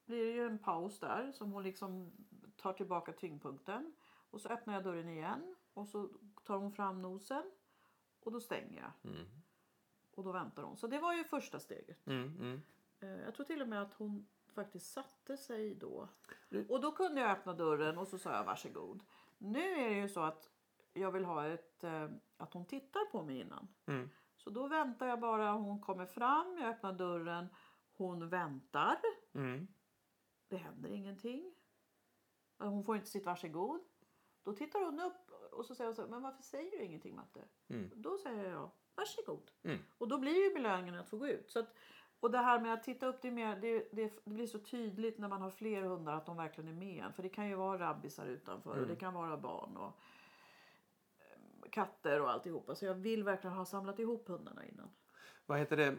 blir 0.05 0.25
det 0.25 0.31
ju 0.31 0.45
en 0.47 0.59
paus 0.59 0.99
där 0.99 1.31
som 1.31 1.51
hon 1.51 1.63
liksom 1.63 2.11
tar 2.55 2.73
tillbaka 2.73 3.13
tyngdpunkten. 3.13 3.93
Och 4.29 4.41
så 4.41 4.49
öppnar 4.49 4.73
jag 4.73 4.83
dörren 4.83 5.09
igen 5.09 5.55
och 5.73 5.87
så 5.87 6.09
tar 6.43 6.57
hon 6.57 6.71
fram 6.71 7.01
nosen 7.01 7.51
och 8.23 8.31
då 8.31 8.39
stänger 8.39 8.81
jag. 8.81 9.11
Mm. 9.13 9.25
Och 10.15 10.23
då 10.23 10.31
väntar 10.31 10.63
hon. 10.63 10.77
Så 10.77 10.87
det 10.87 10.99
var 10.99 11.13
ju 11.13 11.23
första 11.23 11.59
steget. 11.59 12.07
Mm. 12.07 12.35
Mm. 12.37 12.61
Eh, 12.99 13.25
Jag 13.25 13.35
tror 13.35 13.45
till 13.45 13.61
och 13.61 13.67
med 13.67 13.81
att 13.81 13.93
hon 13.93 14.27
faktiskt 14.47 14.91
satte 14.93 15.37
sig 15.37 15.75
då. 15.75 16.07
Och 16.69 16.81
då 16.81 16.91
kunde 16.91 17.21
jag 17.21 17.31
öppna 17.31 17.53
dörren 17.53 17.97
och 17.97 18.07
så 18.07 18.17
sa 18.17 18.31
jag 18.31 18.43
varsågod. 18.43 19.03
Nu 19.37 19.59
är 19.71 19.89
det 19.89 19.95
ju 19.95 20.09
så 20.09 20.21
att 20.21 20.49
jag 20.93 21.11
vill 21.11 21.25
ha 21.25 21.47
ett, 21.47 21.83
eh, 21.83 22.09
att 22.37 22.53
hon 22.53 22.65
tittar 22.65 23.05
på 23.11 23.23
mig 23.23 23.39
innan. 23.39 23.67
Mm. 23.85 24.09
Så 24.37 24.49
då 24.49 24.67
väntar 24.67 25.07
jag 25.07 25.19
bara. 25.19 25.51
Hon 25.51 25.79
kommer 25.81 26.05
fram, 26.05 26.57
jag 26.57 26.69
öppnar 26.69 26.93
dörren. 26.93 27.47
Hon 27.93 28.29
väntar. 28.29 28.97
Mm. 29.33 29.67
det 30.47 30.57
händer 30.57 30.89
ingenting. 30.89 31.55
Hon 32.57 32.83
får 32.83 32.95
inte 32.95 33.07
sitt 33.09 33.25
varsågod. 33.25 33.81
Då 34.43 34.53
tittar 34.53 34.85
hon 34.85 34.99
upp 34.99 35.30
och 35.51 35.65
så 35.65 35.75
säger 35.75 35.87
hon 35.87 35.95
så 35.95 36.07
men 36.07 36.21
varför 36.21 36.43
säger 36.43 36.71
du 36.71 36.83
ingenting 36.83 37.15
Matte? 37.15 37.41
Mm. 37.69 37.91
Då 37.95 38.17
säger 38.17 38.49
jag 38.51 38.71
varsågod. 38.95 39.51
Mm. 39.63 39.77
Och 39.97 40.07
då 40.07 40.17
blir 40.17 40.47
ju 40.47 40.53
belöningen 40.53 40.99
att 40.99 41.09
få 41.09 41.17
gå 41.17 41.27
ut. 41.27 41.49
Så 41.51 41.59
att, 41.59 41.73
och 42.19 42.31
det 42.31 42.37
här 42.37 42.59
med 42.59 42.73
att 42.73 42.83
titta 42.83 43.05
upp 43.07 43.21
det 43.21 43.31
mer, 43.31 43.55
det, 43.61 43.87
det, 43.91 44.13
det 44.25 44.29
blir 44.31 44.47
så 44.47 44.59
tydligt 44.59 45.17
när 45.17 45.27
man 45.27 45.41
har 45.41 45.49
fler 45.49 45.81
hundar 45.81 46.13
att 46.13 46.25
de 46.25 46.37
verkligen 46.37 46.69
är 46.69 46.73
med. 46.73 47.15
För 47.15 47.23
det 47.23 47.29
kan 47.29 47.47
ju 47.49 47.55
vara 47.55 47.79
rabbisar 47.79 48.25
utanför 48.25 48.71
Mm. 48.71 48.81
och 48.83 48.87
det 48.89 48.95
kan 48.95 49.13
vara 49.13 49.37
barn 49.37 49.77
och 49.77 49.93
eh, 51.17 51.69
katter 51.71 52.21
och 52.21 52.29
alltihopa. 52.31 52.75
Så 52.75 52.85
jag 52.85 52.93
vill 52.93 53.23
verkligen 53.23 53.55
ha 53.55 53.65
samlat 53.65 53.99
ihop 53.99 54.27
hundarna 54.27 54.65
innan. 54.65 54.89
Vad 55.45 55.59
heter 55.59 55.77
det? 55.77 55.95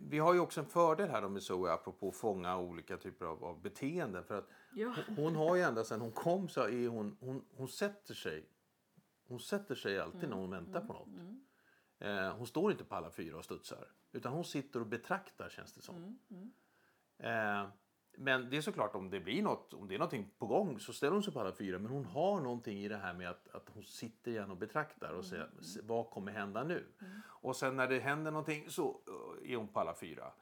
Vi- 0.00 0.18
har 0.18 0.34
ju 0.34 0.40
också 0.40 0.60
en 0.60 0.66
fördel 0.66 1.10
här 1.10 1.28
med 1.28 1.42
Zoe 1.42 1.72
apropå 1.72 2.08
att 2.08 2.16
fånga 2.16 2.58
olika 2.58 2.96
typer 2.96 3.26
av, 3.26 3.44
av 3.44 3.62
beteenden. 3.62 4.24
För 4.24 4.38
att 4.38 4.48
Ja. 4.74 4.94
hon, 5.06 5.16
hon 5.16 5.34
har 5.36 5.56
ju 5.56 5.62
ända 5.62 5.84
sedan 5.84 6.00
hon 6.00 6.10
kom 6.12 6.48
så 6.48 6.60
är 6.68 6.88
hon, 6.88 7.16
hon, 7.20 7.44
hon 7.56 7.68
sätter 7.68 8.14
sig. 8.14 8.48
Hon 9.26 9.40
sätter 9.40 9.74
sig 9.74 10.00
alltid 10.00 10.28
när 10.28 10.36
hon 10.36 10.50
väntar 10.50 10.80
på 10.80 10.92
något. 10.92 11.08
Eh, 11.98 12.36
hon 12.36 12.46
står 12.46 12.72
inte 12.72 12.84
på 12.84 12.94
alla 12.94 13.10
fyra 13.10 13.36
och 13.38 13.44
studsar. 13.44 13.88
Utan 14.12 14.32
hon 14.32 14.44
sitter 14.44 14.80
och 14.80 14.86
betraktar 14.86 15.48
känns 15.48 15.72
det 15.72 15.82
som. 15.82 16.18
Eh, 17.18 17.68
men 18.18 18.50
det 18.50 18.56
är 18.56 18.60
såklart 18.60 18.94
om 18.94 19.10
det 19.10 19.20
blir 19.20 19.42
något, 19.42 19.74
om 19.74 19.88
det 19.88 19.94
är 19.94 19.98
någonting 19.98 20.30
på 20.38 20.46
gång 20.46 20.78
så 20.80 20.92
ställer 20.92 21.12
hon 21.12 21.22
sig 21.22 21.32
på 21.32 21.40
alla 21.40 21.52
fyra. 21.54 21.78
Men 21.78 21.90
hon 21.90 22.04
har 22.04 22.40
någonting 22.40 22.78
i 22.78 22.88
det 22.88 22.96
här 22.96 23.14
med 23.14 23.30
att, 23.30 23.48
att 23.48 23.68
hon 23.68 23.84
sitter 23.84 24.30
igen 24.30 24.50
och 24.50 24.56
betraktar 24.56 25.12
och 25.12 25.24
säger 25.24 25.50
"Se, 25.62 25.80
vad 25.82 26.10
kommer 26.10 26.32
hända 26.32 26.64
nu? 26.64 26.86
Och 27.26 27.56
sen 27.56 27.76
när 27.76 27.88
det 27.88 27.98
händer 28.00 28.30
någonting 28.30 28.70
så 28.70 29.02
eh, 29.42 29.52
är 29.52 29.56
hon 29.56 29.68
på 29.68 29.80
alla 29.80 29.94
fyra. 29.94 30.32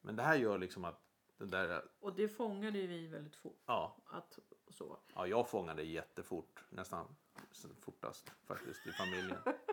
Men 0.00 0.16
det 0.16 0.22
här 0.22 0.34
gör 0.36 0.58
liksom 0.58 0.84
att 0.84 1.00
den 1.36 1.50
där, 1.50 1.84
Och 2.00 2.14
det 2.14 2.28
fångade 2.28 2.86
vi 2.86 3.06
väldigt 3.06 3.36
fort. 3.36 3.62
ja, 3.66 3.96
Att, 4.06 4.38
så. 4.68 4.98
ja 5.14 5.26
jag 5.26 5.48
fångade 5.48 5.82
jättefort, 5.82 6.64
nästan 6.70 7.16
fortast 7.80 8.32
faktiskt 8.46 8.86
i 8.86 8.92
familjen. 8.92 9.38
Ja. 9.46 9.54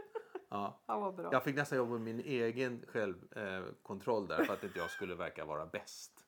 Ja, 0.86 1.00
vad 1.00 1.16
bra. 1.16 1.30
Jag 1.32 1.44
fick 1.44 1.56
nästan 1.56 1.78
jobba 1.78 1.92
med 1.92 2.02
min 2.02 2.20
egen 2.20 2.86
självkontroll 2.88 4.24
eh, 4.24 4.28
där 4.28 4.46
för 4.46 4.54
att 4.54 4.64
inte 4.64 4.80
jag 4.80 4.90
skulle 4.90 5.16
verka 5.16 5.46
vara 5.46 5.66
bäst. 5.66 6.26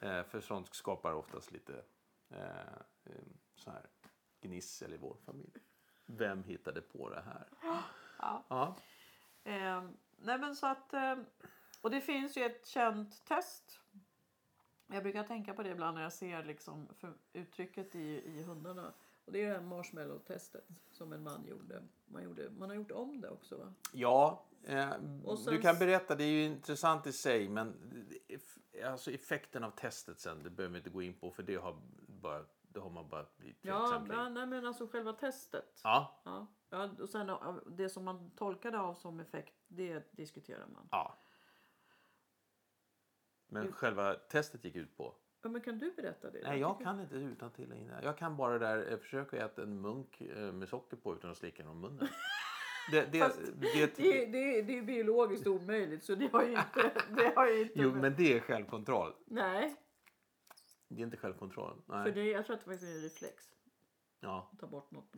Eh, 0.00 0.22
för 0.22 0.40
sånt 0.40 0.74
skapar 0.74 1.12
oftast 1.12 1.52
lite 1.52 1.84
eh, 2.30 2.40
eh, 3.04 3.12
så 3.54 3.70
här 3.70 3.86
gnissel 4.40 4.92
i 4.94 4.96
vår 4.96 5.16
familj. 5.26 5.52
Vem 6.06 6.44
hittade 6.44 6.80
på 6.80 7.10
det 7.10 7.20
här? 7.20 7.48
Ja. 8.20 8.44
Ja. 8.48 8.76
Eh, 9.44 9.82
nej 10.16 10.38
men 10.38 10.56
så 10.56 10.66
att, 10.66 10.94
eh, 10.94 11.16
och 11.80 11.90
det 11.90 12.00
finns 12.00 12.36
ju 12.36 12.44
ett 12.44 12.66
känt 12.66 13.24
test. 13.24 13.80
Jag 14.86 15.02
brukar 15.02 15.24
tänka 15.24 15.54
på 15.54 15.62
det 15.62 15.70
ibland 15.70 15.94
när 15.94 16.02
jag 16.02 16.12
ser 16.12 16.44
liksom 16.44 16.88
uttrycket 17.32 17.94
i, 17.94 18.22
i 18.24 18.42
hundarna. 18.42 18.92
Och 19.28 19.34
det 19.34 19.42
är 19.44 19.48
det 19.48 19.54
här 19.54 19.60
marshmallow-testet 19.62 20.64
som 20.90 21.12
en 21.12 21.22
man 21.22 21.46
gjorde. 21.46 21.82
Man, 22.06 22.22
gjorde. 22.22 22.50
man 22.50 22.68
har 22.68 22.76
gjort 22.76 22.90
om 22.90 23.20
det 23.20 23.30
också 23.30 23.56
va? 23.56 23.72
Ja, 23.92 24.44
eh, 24.64 24.90
sen- 24.90 25.22
du 25.46 25.60
kan 25.60 25.78
berätta. 25.78 26.14
Det 26.14 26.24
är 26.24 26.28
ju 26.28 26.44
intressant 26.44 27.06
i 27.06 27.12
sig. 27.12 27.48
Men 27.48 27.74
alltså 28.84 29.10
effekten 29.10 29.64
av 29.64 29.70
testet 29.70 30.20
sen, 30.20 30.42
det 30.42 30.50
behöver 30.50 30.72
vi 30.72 30.78
inte 30.78 30.90
gå 30.90 31.02
in 31.02 31.14
på. 31.14 31.30
För 31.30 31.42
det 31.42 31.56
har, 31.56 31.76
bara, 32.08 32.44
det 32.62 32.80
har 32.80 32.90
man 32.90 33.08
bara 33.08 33.26
blivit 33.36 33.56
Ja, 33.60 34.04
ja 34.08 34.28
nej, 34.28 34.46
men 34.46 34.66
alltså 34.66 34.86
själva 34.86 35.12
testet. 35.12 35.80
Ja, 35.84 36.20
Ja. 36.24 36.46
Ja, 36.70 36.90
och 37.00 37.08
sen 37.08 37.30
det 37.66 37.88
som 37.88 38.04
man 38.04 38.30
tolkade 38.30 38.80
av 38.80 38.94
som 38.94 39.20
effekt, 39.20 39.54
det 39.68 40.16
diskuterar 40.16 40.66
man. 40.66 40.88
ja. 40.90 41.18
Men 43.50 43.72
själva 43.72 44.14
testet 44.14 44.64
gick 44.64 44.76
ut 44.76 44.96
på 44.96 45.14
Ja, 45.42 45.48
men 45.48 45.60
kan 45.60 45.78
du 45.78 45.92
berätta 45.92 46.30
det? 46.30 46.40
Nej, 46.42 46.58
jag 46.60 46.80
kan 46.80 47.00
inte 47.00 47.14
utan 47.14 47.50
till 47.50 47.72
innan. 47.72 48.02
Jag 48.02 48.18
kan 48.18 48.36
bara 48.36 48.52
det 48.52 48.58
där, 48.58 48.92
eh, 48.92 48.98
försöka 48.98 49.44
äta 49.44 49.62
en 49.62 49.80
munk 49.80 50.20
eh, 50.20 50.52
med 50.52 50.68
socker 50.68 50.96
på 50.96 51.14
utan 51.14 51.30
att 51.30 51.36
slicka 51.36 51.68
om 51.68 51.80
munnen. 51.80 52.08
Det, 52.90 53.12
det, 53.12 53.18
Fast 53.18 53.40
det, 53.60 53.96
Det, 53.96 54.26
det, 54.26 54.62
det 54.62 54.78
är 54.78 54.82
biologiskt 54.82 55.46
omöjligt 55.46 56.04
så 56.04 56.14
det 56.14 56.32
har 56.32 56.42
ju 56.42 56.50
inte... 56.50 56.90
Det 57.16 57.32
har 57.36 57.46
ju 57.46 57.62
inte 57.62 57.72
jo, 57.78 57.94
men 57.94 58.14
det 58.16 58.36
är 58.36 58.40
självkontroll. 58.40 59.12
Nej, 59.26 59.76
Det 60.88 61.00
är 61.02 61.04
inte 61.04 61.16
självkontroll. 61.16 61.82
för 61.86 61.92
Nej. 61.98 62.12
det, 62.12 62.24
jag 62.24 62.46
tror 62.46 62.54
att 62.54 62.60
det 62.60 62.70
faktiskt 62.70 62.92
är 62.92 62.96
en 62.96 63.02
reflex. 63.02 63.44
Ja, 64.20 64.50
Ta 64.60 64.66
bort 64.66 64.90
något. 64.90 65.12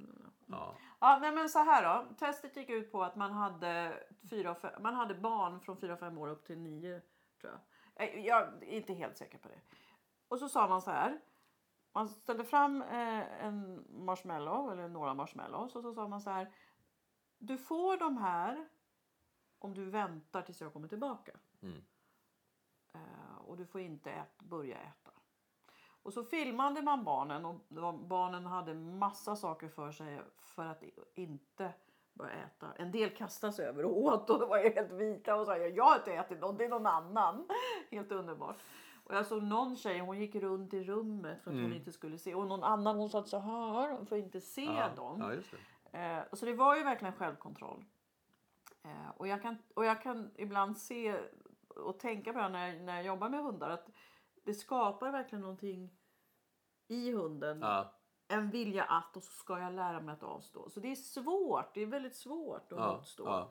ja. 0.46 0.76
Ja, 1.00 1.18
nej, 1.22 1.32
men 1.32 1.48
så 1.48 1.58
här 1.58 1.82
då. 2.08 2.14
Testet 2.14 2.56
gick 2.56 2.70
ut 2.70 2.92
på 2.92 3.02
att 3.02 3.16
man 3.16 3.32
hade, 3.32 3.94
fyra, 4.30 4.54
fem, 4.54 4.82
man 4.82 4.94
hade 4.94 5.14
barn 5.14 5.60
från 5.60 5.76
4-5 5.76 6.18
år 6.18 6.28
upp 6.28 6.44
till 6.46 6.58
9 6.58 7.00
tror 7.40 7.52
jag. 7.96 8.08
Eh, 8.08 8.26
Jag 8.26 8.42
är 8.42 8.64
inte 8.64 8.92
helt 8.92 9.16
säker 9.16 9.38
på 9.38 9.48
det. 9.48 9.60
Och 10.30 10.38
så 10.38 10.48
sa 10.48 10.68
man 10.68 10.82
så 10.82 10.90
här. 10.90 11.20
Man 11.92 12.08
ställde 12.08 12.44
fram 12.44 12.82
eh, 12.82 13.44
en 13.44 13.86
marshmallow 13.88 14.72
eller 14.72 14.88
några 14.88 15.14
marshmallows 15.14 15.76
och 15.76 15.82
så 15.82 15.94
sa 15.94 16.08
man 16.08 16.20
så 16.20 16.30
här. 16.30 16.54
Du 17.38 17.58
får 17.58 17.96
de 17.96 18.16
här 18.16 18.68
om 19.58 19.74
du 19.74 19.84
väntar 19.84 20.42
tills 20.42 20.60
jag 20.60 20.72
kommer 20.72 20.88
tillbaka. 20.88 21.32
Mm. 21.62 21.82
Eh, 22.94 23.36
och 23.46 23.56
du 23.56 23.66
får 23.66 23.80
inte 23.80 24.10
ät, 24.10 24.42
börja 24.42 24.76
äta. 24.76 25.10
Och 26.02 26.12
så 26.12 26.24
filmade 26.24 26.82
man 26.82 27.04
barnen 27.04 27.44
och 27.44 27.60
barnen 27.94 28.46
hade 28.46 28.74
massa 28.74 29.36
saker 29.36 29.68
för 29.68 29.92
sig 29.92 30.20
för 30.38 30.66
att 30.66 30.82
inte 31.14 31.72
börja 32.12 32.32
äta. 32.32 32.72
En 32.76 32.92
del 32.92 33.16
kastade 33.16 33.52
sig 33.52 33.66
över 33.66 33.84
och 33.84 33.98
åt 33.98 34.30
och 34.30 34.38
det 34.38 34.46
var 34.46 34.58
helt 34.58 34.92
vita 34.92 35.36
och 35.36 35.46
sa 35.46 35.56
jag 35.56 35.84
har 35.84 35.96
inte 35.96 36.12
ätit 36.12 36.40
något, 36.40 36.58
det 36.58 36.64
är 36.64 36.68
någon 36.68 36.86
annan. 36.86 37.48
Helt 37.90 38.12
underbart. 38.12 38.56
Och 39.10 39.16
jag 39.16 39.26
såg 39.26 39.42
någon 39.42 39.76
tjej, 39.76 39.98
hon 39.98 40.18
gick 40.18 40.34
runt 40.34 40.74
i 40.74 40.84
rummet 40.84 41.42
för 41.42 41.50
att 41.50 41.56
hon 41.56 41.72
inte 41.72 41.92
skulle 41.92 42.18
se. 42.18 42.34
Och 42.34 42.46
någon 42.46 42.64
annan 42.64 42.96
hon 42.96 43.10
satt 43.10 43.28
så 43.28 43.38
här 43.38 44.04
för 44.04 44.16
att 44.16 44.22
inte 44.24 44.40
se 44.40 44.64
Ja, 44.64 44.88
dem. 44.96 45.20
ja. 45.92 45.98
Eh, 45.98 46.24
så 46.32 46.46
det 46.46 46.54
var 46.54 46.76
ju 46.76 46.82
verkligen 46.84 47.14
självkontroll. 47.14 47.84
Eh, 48.82 49.08
och, 49.16 49.28
jag 49.28 49.42
kan, 49.42 49.56
och 49.74 49.84
jag 49.84 50.02
kan 50.02 50.30
ibland 50.36 50.78
se 50.78 51.20
och 51.68 51.98
tänka 51.98 52.32
på 52.32 52.38
det 52.38 52.48
när 52.48 52.66
jag, 52.68 52.82
när 52.82 52.96
jag 52.96 53.04
jobbar 53.04 53.28
med 53.28 53.40
hundar. 53.44 53.70
Att 53.70 53.90
det 54.44 54.54
skapar 54.54 55.10
verkligen 55.10 55.40
någonting 55.42 55.90
i 56.88 57.12
hunden. 57.12 57.60
Ja, 57.60 57.92
En 58.28 58.50
vilja 58.50 58.84
att 58.84 59.16
och 59.16 59.22
så 59.24 59.32
ska 59.32 59.58
jag 59.58 59.72
lära 59.72 60.00
mig 60.00 60.12
att 60.12 60.22
avstå. 60.22 60.70
Så 60.70 60.80
det 60.80 60.90
är 60.90 60.96
svårt. 60.96 61.74
Det 61.74 61.80
är 61.80 61.86
väldigt 61.86 62.16
svårt 62.16 62.72
att 62.72 62.78
ja, 62.78 62.96
motstå. 62.96 63.24
ja. 63.26 63.50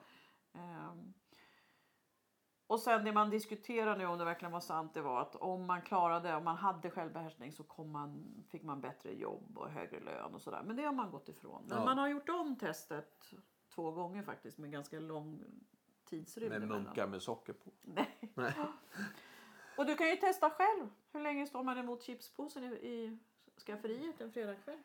Och 2.70 2.80
sen 2.80 3.04
det 3.04 3.12
man 3.12 3.30
diskuterar 3.30 3.96
nu 3.96 4.06
om 4.06 4.18
det 4.18 4.24
verkligen 4.24 4.52
var 4.52 4.60
sant 4.60 4.94
det 4.94 5.00
var 5.00 5.20
att 5.20 5.36
om 5.36 5.66
man 5.66 5.82
klarade, 5.82 6.36
om 6.36 6.44
man 6.44 6.56
hade 6.56 6.90
självbehärskning 6.90 7.52
så 7.52 7.64
kom 7.64 7.90
man, 7.90 8.34
fick 8.50 8.62
man 8.62 8.80
bättre 8.80 9.14
jobb 9.14 9.58
och 9.58 9.70
högre 9.70 10.00
lön 10.00 10.34
och 10.34 10.42
sådär. 10.42 10.62
Men 10.62 10.76
det 10.76 10.82
har 10.82 10.92
man 10.92 11.10
gått 11.10 11.28
ifrån. 11.28 11.64
Men 11.68 11.78
Ja. 11.78 11.84
man 11.84 11.98
har 11.98 12.08
gjort 12.08 12.28
om 12.28 12.56
testet 12.56 13.30
två 13.74 13.90
gånger 13.90 14.22
faktiskt 14.22 14.58
med 14.58 14.72
ganska 14.72 15.00
lång 15.00 15.44
tidsrymd 16.04 16.50
Med 16.50 16.68
munkar 16.68 17.06
med 17.06 17.22
socker 17.22 17.52
på. 17.52 17.70
Nej. 17.82 18.32
Nej. 18.34 18.54
Och 19.76 19.86
du 19.86 19.96
kan 19.96 20.08
ju 20.08 20.16
testa 20.16 20.50
själv. 20.50 20.88
Hur 21.12 21.20
länge 21.20 21.46
står 21.46 21.62
man 21.62 21.78
emot 21.78 22.02
chipspåsen 22.02 22.64
i, 22.64 22.66
i 22.66 23.18
skafferiet 23.66 24.20
en 24.20 24.32
fredagkväll? 24.32 24.82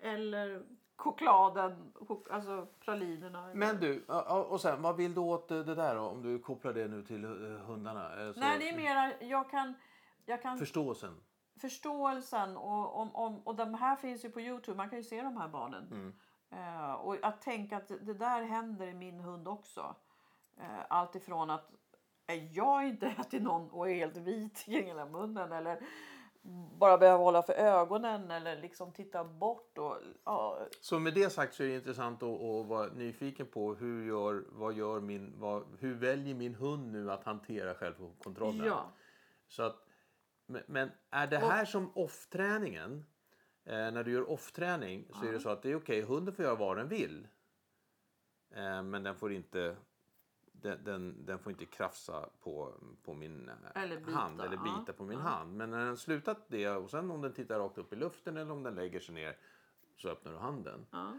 Eller 0.00 0.66
chokladen, 0.96 1.92
chok- 1.94 2.30
alltså 2.30 2.66
pralinerna. 2.80 3.50
Men 3.54 3.76
du, 3.80 4.04
och 4.48 4.60
sen, 4.60 4.82
vad 4.82 4.96
vill 4.96 5.14
du 5.14 5.20
åt 5.20 5.48
det 5.48 5.64
det 5.64 5.74
där 5.74 5.94
då? 5.94 6.02
Om 6.02 6.22
du 6.22 6.38
kopplar 6.38 6.72
det 6.72 6.88
nu 6.88 7.02
till 7.02 7.24
eh, 7.24 7.30
hundarna? 7.66 8.26
Eh, 8.26 8.32
så- 8.32 8.40
Nej, 8.40 8.58
det 8.58 8.68
är 8.68 8.76
mera, 8.76 9.12
jag 9.20 9.50
kan, 9.50 9.74
jag 10.24 10.42
kan 10.42 10.58
Förståelsen. 10.58 11.20
förståelsen 11.60 12.56
och, 12.56 12.96
om, 13.00 13.16
om, 13.16 13.38
och 13.38 13.54
de 13.54 13.74
här 13.74 13.96
finns 13.96 14.24
ju 14.24 14.30
på 14.30 14.40
Youtube, 14.40 14.76
man 14.76 14.88
kan 14.88 14.98
ju 14.98 15.04
se 15.04 15.22
de 15.22 15.36
här 15.36 15.48
barnen. 15.48 15.86
Mm. 15.90 16.12
Eh, 16.50 16.92
och 16.94 17.16
att 17.22 17.42
tänka 17.42 17.76
att 17.76 17.88
det 17.88 18.14
där 18.14 18.42
händer 18.42 18.86
i 18.86 18.94
min 18.94 19.20
hund 19.20 19.48
också. 19.48 19.94
Eh, 20.60 20.78
allt 20.88 21.14
ifrån 21.14 21.50
att 21.50 21.70
jag 22.52 22.88
inte 22.88 23.06
ätit 23.06 23.42
någon 23.42 23.70
och 23.70 23.90
är 23.90 23.94
helt 23.94 24.16
vit 24.16 24.64
kring 24.64 24.86
hela 24.86 25.06
munnen 25.06 25.52
eller 25.52 25.80
bara 26.78 26.98
behöver 26.98 27.24
hålla 27.24 27.42
för 27.42 27.52
ögonen 27.52 28.30
eller 28.30 28.56
liksom 28.56 28.92
titta 28.92 29.24
bort. 29.24 29.78
Och, 29.78 29.96
ja, 30.24 30.66
Så 30.80 30.98
med 30.98 31.14
det 31.14 31.30
sagt 31.30 31.54
så 31.54 31.62
är 31.62 31.68
det 31.68 31.74
intressant 31.74 32.22
att, 32.22 32.40
att 32.40 32.66
vara 32.66 32.86
nyfiken 32.86 33.46
på 33.46 33.74
hur, 33.74 34.06
gör, 34.06 34.44
vad 34.48 34.74
gör 34.74 35.00
min, 35.00 35.32
vad, 35.38 35.64
hur 35.78 35.94
väljer 35.94 36.34
min 36.34 36.54
hund 36.54 36.92
nu 36.92 37.12
att 37.12 37.24
hantera 37.24 37.74
självkontrollen? 37.74 38.66
ja. 38.66 38.92
Så 39.48 39.62
att, 39.62 39.86
men, 40.66 40.90
är 41.10 41.26
det 41.26 41.38
här 41.38 41.64
som 41.64 41.90
off-träningen? 41.94 43.04
Eh, 43.64 43.72
när 43.74 44.04
du 44.04 44.12
gör 44.12 44.30
off-träning 44.30 45.08
så 45.14 45.26
är 45.26 45.32
det 45.32 45.40
så 45.40 45.48
att 45.48 45.62
det 45.62 45.70
är 45.70 45.76
okej, 45.76 46.02
hunden 46.02 46.34
får 46.34 46.44
göra 46.44 46.54
vad 46.54 46.76
den 46.76 46.88
vill. 46.88 47.28
Eh, 48.54 48.82
men 48.82 49.02
den 49.02 49.16
får 49.16 49.32
inte 49.32 49.76
den, 50.62 50.84
den, 50.84 51.26
den 51.26 51.38
får 51.38 51.52
inte 51.52 51.66
krafsa 51.66 52.28
på, 52.40 52.74
på 53.04 53.14
min 53.14 53.48
eh, 53.48 53.82
Eller 53.82 53.96
bita, 54.00 54.10
hand 54.10 54.40
eller 54.40 54.56
ja. 54.56 54.62
bita 54.78 54.92
på 54.92 55.04
min 55.04 55.18
Ja. 55.18 55.24
hand. 55.24 55.56
Men 55.56 55.70
när 55.70 55.84
den 55.84 55.96
slutat 55.96 56.38
det 56.48 56.68
och 56.68 56.90
sen 56.90 57.10
om 57.10 57.20
den 57.22 57.32
tittar 57.32 57.58
rakt 57.58 57.78
upp 57.78 57.92
i 57.92 57.96
luften 57.96 58.36
eller 58.36 58.52
om 58.52 58.62
den 58.62 58.74
lägger 58.74 59.00
sig 59.00 59.14
ner 59.14 59.36
så 59.96 60.08
öppnar 60.08 60.32
du 60.32 60.38
handen. 60.38 60.86
Ja. 60.90 61.12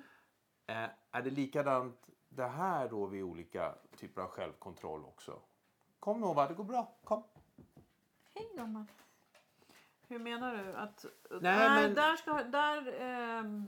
Eh, 0.65 0.89
är 1.11 1.21
det 1.21 1.29
likadant 1.29 2.07
det 2.29 2.47
här 2.47 2.89
då 2.89 3.05
vid 3.05 3.23
olika 3.23 3.75
typer 3.97 4.21
av 4.21 4.27
självkontroll 4.29 5.05
också? 5.05 5.39
Kom 5.99 6.21
Nova, 6.21 6.47
det 6.47 6.53
går 6.53 6.63
bra. 6.63 6.95
Kom. 7.03 7.23
Hej 8.33 8.49
gumman. 8.57 8.87
Hur 10.07 10.19
menar 10.19 10.57
du? 10.57 10.73
Att, 10.73 11.05
Nej, 11.29 11.39
nej, 11.41 11.83
men- 11.87 11.95
där 11.95 12.15
ska... 12.15 12.43
Där, 12.43 12.95
ehm, 13.01 13.67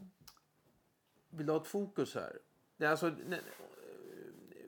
Vill 1.30 1.46
du 1.46 1.52
ha 1.54 1.62
ett 1.62 1.68
fokus 1.68 2.16
här? 2.16 2.40
Det 2.78 2.86
är 2.86 2.90
alltså... 2.92 3.12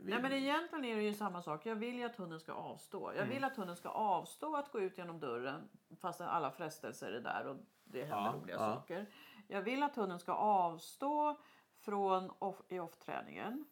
Vi, 0.07 0.13
nej, 0.13 0.21
men 0.21 0.33
egentligen 0.33 0.85
är 0.85 0.95
det 0.95 1.01
ju 1.03 1.13
samma 1.13 1.41
sak. 1.41 1.65
Jag 1.65 1.75
vill 1.75 1.95
ju 1.95 2.03
att 2.03 2.15
hunden 2.15 2.39
ska 2.39 2.53
avstå. 2.53 3.07
Jag 3.11 3.15
Mm. 3.17 3.29
vill 3.29 3.43
att 3.43 3.55
hunden 3.55 3.75
ska 3.75 3.89
avstå 3.89 4.55
att 4.55 4.71
gå 4.71 4.79
ut 4.79 4.97
genom 4.97 5.19
dörren 5.19 5.69
fast 6.01 6.21
alla 6.21 6.51
frestelser 6.51 7.11
är 7.11 7.19
där 7.21 7.47
och 7.47 7.57
det 7.83 8.03
händer 8.05 8.25
Ja, 8.25 8.33
roliga 8.41 8.55
ja. 8.55 8.75
saker. 8.75 9.05
Jag 9.47 9.61
vill 9.61 9.83
att 9.83 9.95
hunden 9.95 10.19
ska 10.19 10.33
avstå 10.33 11.35
från 11.79 12.31
off, 12.39 12.61
i 12.67 12.79
off-träningen. 12.79 13.65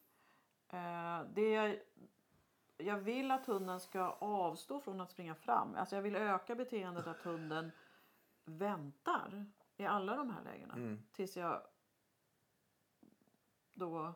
Eh, 0.69 1.21
det 1.34 1.50
jag, 1.50 1.80
jag 2.78 2.98
vill 2.98 3.32
att 3.32 3.45
hunden 3.45 3.80
ska 3.80 4.02
avstå 4.19 4.80
från 4.80 5.02
att 5.02 5.12
springa 5.12 5.36
fram. 5.36 5.76
Alltså 5.76 5.95
jag 5.95 6.04
vill 6.04 6.15
öka 6.15 6.56
beteendet 6.56 7.08
att 7.08 7.21
hunden 7.21 7.71
väntar 8.45 9.45
i 9.78 9.86
alla 9.86 10.15
de 10.15 10.30
här 10.30 10.43
lägena. 10.43 10.74
Mm. 10.74 11.04
Tills 11.12 11.38
jag 11.38 11.62
då 13.74 14.13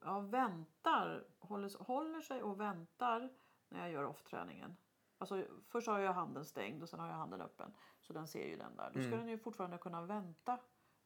ja, 0.00 0.20
väntar, 0.20 1.24
håller, 1.38 1.84
håller 1.84 2.20
sig 2.20 2.42
och 2.42 2.60
väntar 2.60 3.28
när 3.68 3.80
jag 3.80 3.90
gör 3.90 4.04
off-träningen. 4.04 4.76
Alltså, 5.18 5.44
först 5.68 5.86
har 5.88 5.98
jag 5.98 6.12
handen 6.12 6.44
stängd 6.44 6.82
och 6.82 6.88
sen 6.88 7.00
har 7.00 7.06
jag 7.08 7.14
handen 7.14 7.40
öppen. 7.40 7.72
Så 8.00 8.12
den 8.12 8.28
ser 8.28 8.46
ju 8.48 8.56
den 8.56 8.76
där. 8.76 8.90
Då 8.94 9.00
ska 9.00 9.06
Mm. 9.08 9.18
den 9.18 9.28
ju 9.28 9.38
fortfarande 9.38 9.78
kunna 9.78 10.02
vänta 10.02 10.58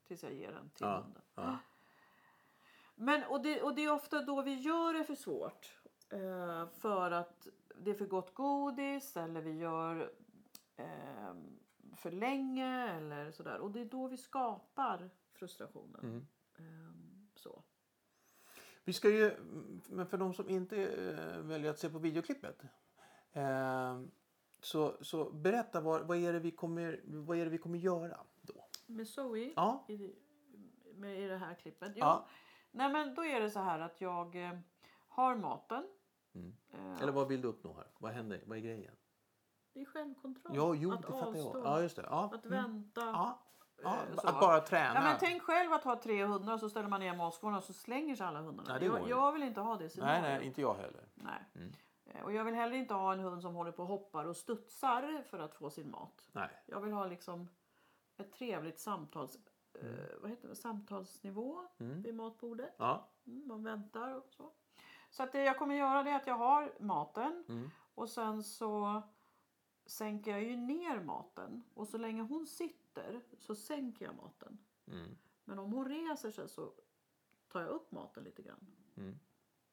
tills 0.04 0.22
jag 0.22 0.32
ger 0.34 0.52
den 0.52 0.70
till 0.70 0.86
Ja, 0.86 1.00
hunden. 1.00 1.22
ja. 1.34 1.58
Men, 2.94 3.24
och, 3.24 3.42
det, 3.42 3.62
och 3.62 3.74
det 3.74 3.84
är 3.84 3.92
ofta 3.92 4.22
då 4.22 4.42
vi 4.42 4.54
gör 4.54 4.92
det 4.94 5.04
för 5.04 5.14
svårt. 5.14 5.78
Eh, 6.10 6.66
för 6.68 7.10
att 7.10 7.46
det 7.76 7.90
är 7.90 7.94
för 7.94 8.06
gott 8.06 8.34
godis 8.34 9.16
eller 9.16 9.40
vi 9.40 9.52
gör 9.52 10.12
eh, 10.76 11.34
för 11.96 12.10
länge 12.10 12.88
eller 12.96 13.30
sådär. 13.30 13.58
Och 13.58 13.70
det 13.70 13.80
är 13.80 13.84
då 13.84 14.08
vi 14.08 14.16
skapar 14.16 15.10
frustrationen. 15.32 16.00
Mm. 16.00 16.26
Eh, 16.56 16.94
så. 17.34 17.62
Vi 18.84 18.92
ska 18.92 19.08
ju, 19.10 19.30
men 19.88 20.06
för 20.06 20.18
de 20.18 20.34
som 20.34 20.48
inte 20.48 20.76
eh, 20.82 21.40
väljer 21.40 21.70
att 21.70 21.78
se 21.78 21.90
på 21.90 21.98
videoklippet. 21.98 22.62
Eh, 23.32 24.00
så, 24.60 24.96
så 25.00 25.30
berätta 25.30 25.80
vad, 25.80 26.06
vad, 26.06 26.18
är 26.18 26.32
det 26.32 26.38
vi 26.38 26.50
kommer, 26.50 27.00
vad 27.04 27.38
är 27.38 27.44
det 27.44 27.50
vi 27.50 27.58
kommer 27.58 27.78
göra 27.78 28.20
då? 28.42 28.68
Med 28.86 29.08
Zoe 29.08 29.52
Ja. 29.56 29.84
i, 29.88 30.14
med, 30.94 31.18
i 31.20 31.26
det 31.28 31.36
här 31.36 31.54
klippet. 31.54 31.92
Jo, 31.94 31.98
Ja. 32.00 32.26
Nej 32.70 32.92
men 32.92 33.14
då 33.14 33.24
är 33.24 33.40
det 33.40 33.50
så 33.50 33.60
här 33.60 33.80
att 33.80 34.00
jag 34.00 34.44
eh, 34.48 34.58
har 35.08 35.36
maten. 35.36 35.86
Mm. 36.34 36.56
Eh, 36.72 37.02
Eller 37.02 37.12
vad 37.12 37.28
vill 37.28 37.40
du 37.40 37.48
uppnå 37.48 37.74
här? 37.74 37.86
Vad 37.98 38.12
händer? 38.12 38.42
Vad 38.46 38.58
är 38.58 38.62
grejen? 38.62 38.94
Det 39.72 39.80
är 39.80 39.84
självkontroll. 39.84 40.56
Ja, 40.56 40.74
jo, 40.74 40.92
att 40.92 41.04
avstå. 41.04 41.60
Ja, 41.64 41.82
just 41.82 41.96
det. 41.96 42.02
Ja. 42.02 42.30
Att 42.34 42.44
Mm. 42.44 42.62
vänta. 42.62 43.00
Ja. 43.00 43.42
Ja, 43.82 43.96
eh, 44.10 44.16
så. 44.16 44.28
att 44.28 44.40
bara 44.40 44.60
träna. 44.60 44.94
Ja, 44.94 45.00
men 45.00 45.16
tänk 45.20 45.42
själv 45.42 45.72
att 45.72 45.84
ha 45.84 45.96
tre 46.02 46.24
hundar 46.24 46.54
och 46.54 46.60
så 46.60 46.68
ställer 46.70 46.88
man 46.88 47.00
ner 47.00 47.16
matskålen 47.16 47.58
och 47.58 47.64
så 47.64 47.72
slänger 47.72 48.16
sig 48.16 48.26
alla 48.26 48.40
hundarna. 48.40 48.78
Nej, 48.78 48.84
jag, 48.88 49.08
jag 49.08 49.32
vill 49.32 49.42
inte 49.42 49.60
ha 49.60 49.74
det 49.74 49.80
nej, 49.80 49.90
scenariot. 49.90 50.22
nej, 50.22 50.46
inte 50.46 50.60
jag 50.60 50.74
heller. 50.74 51.08
Nej. 51.14 51.44
Mm. 51.54 51.72
Eh, 52.06 52.22
Och 52.24 52.32
jag 52.32 52.44
vill 52.44 52.54
heller 52.54 52.76
inte 52.76 52.94
ha 52.94 53.12
en 53.12 53.20
hund 53.20 53.42
som 53.42 53.54
håller 53.54 53.72
på 53.72 53.82
och 53.82 53.88
hoppar 53.88 54.24
och 54.24 54.36
studsar 54.36 55.22
för 55.30 55.38
att 55.38 55.54
få 55.54 55.70
sin 55.70 55.90
mat. 55.90 56.28
Nej. 56.32 56.48
Jag 56.66 56.80
vill 56.80 56.92
ha 56.92 57.06
liksom 57.06 57.48
ett 58.16 58.32
trevligt 58.32 58.78
samtals, 58.80 59.36
eh, 59.82 59.88
vad 60.20 60.30
heter 60.30 60.48
det, 60.48 60.56
samtalsnivå 60.56 61.60
Mm. 61.80 62.02
vid 62.02 62.14
matbordet. 62.14 62.74
Ja. 62.78 63.08
Mm, 63.26 63.48
man 63.48 63.64
väntar 63.64 64.14
och 64.14 64.26
så. 64.30 64.52
Så 65.10 65.22
att 65.22 65.32
det 65.32 65.44
jag 65.44 65.58
kommer 65.58 65.74
göra 65.74 66.02
det 66.02 66.10
är 66.10 66.16
att 66.16 66.26
jag 66.26 66.38
har 66.38 66.72
maten 66.80 67.44
Mm. 67.48 67.70
och 67.94 68.08
sen 68.08 68.42
så 68.42 69.02
sänker 69.86 70.30
jag 70.30 70.42
ju 70.42 70.56
ner 70.56 71.00
maten. 71.00 71.62
Och 71.74 71.88
så 71.88 71.98
länge 71.98 72.22
hon 72.22 72.46
sitter 72.46 73.20
så 73.38 73.54
sänker 73.54 74.04
jag 74.04 74.16
maten. 74.16 74.58
Mm. 74.86 75.16
Men 75.44 75.58
om 75.58 75.72
hon 75.72 75.88
reser 75.88 76.30
sig 76.30 76.48
så 76.48 76.72
tar 77.48 77.60
jag 77.60 77.70
upp 77.70 77.92
maten 77.92 78.24
lite 78.24 78.42
grann. 78.42 78.66
Mm. 78.96 79.18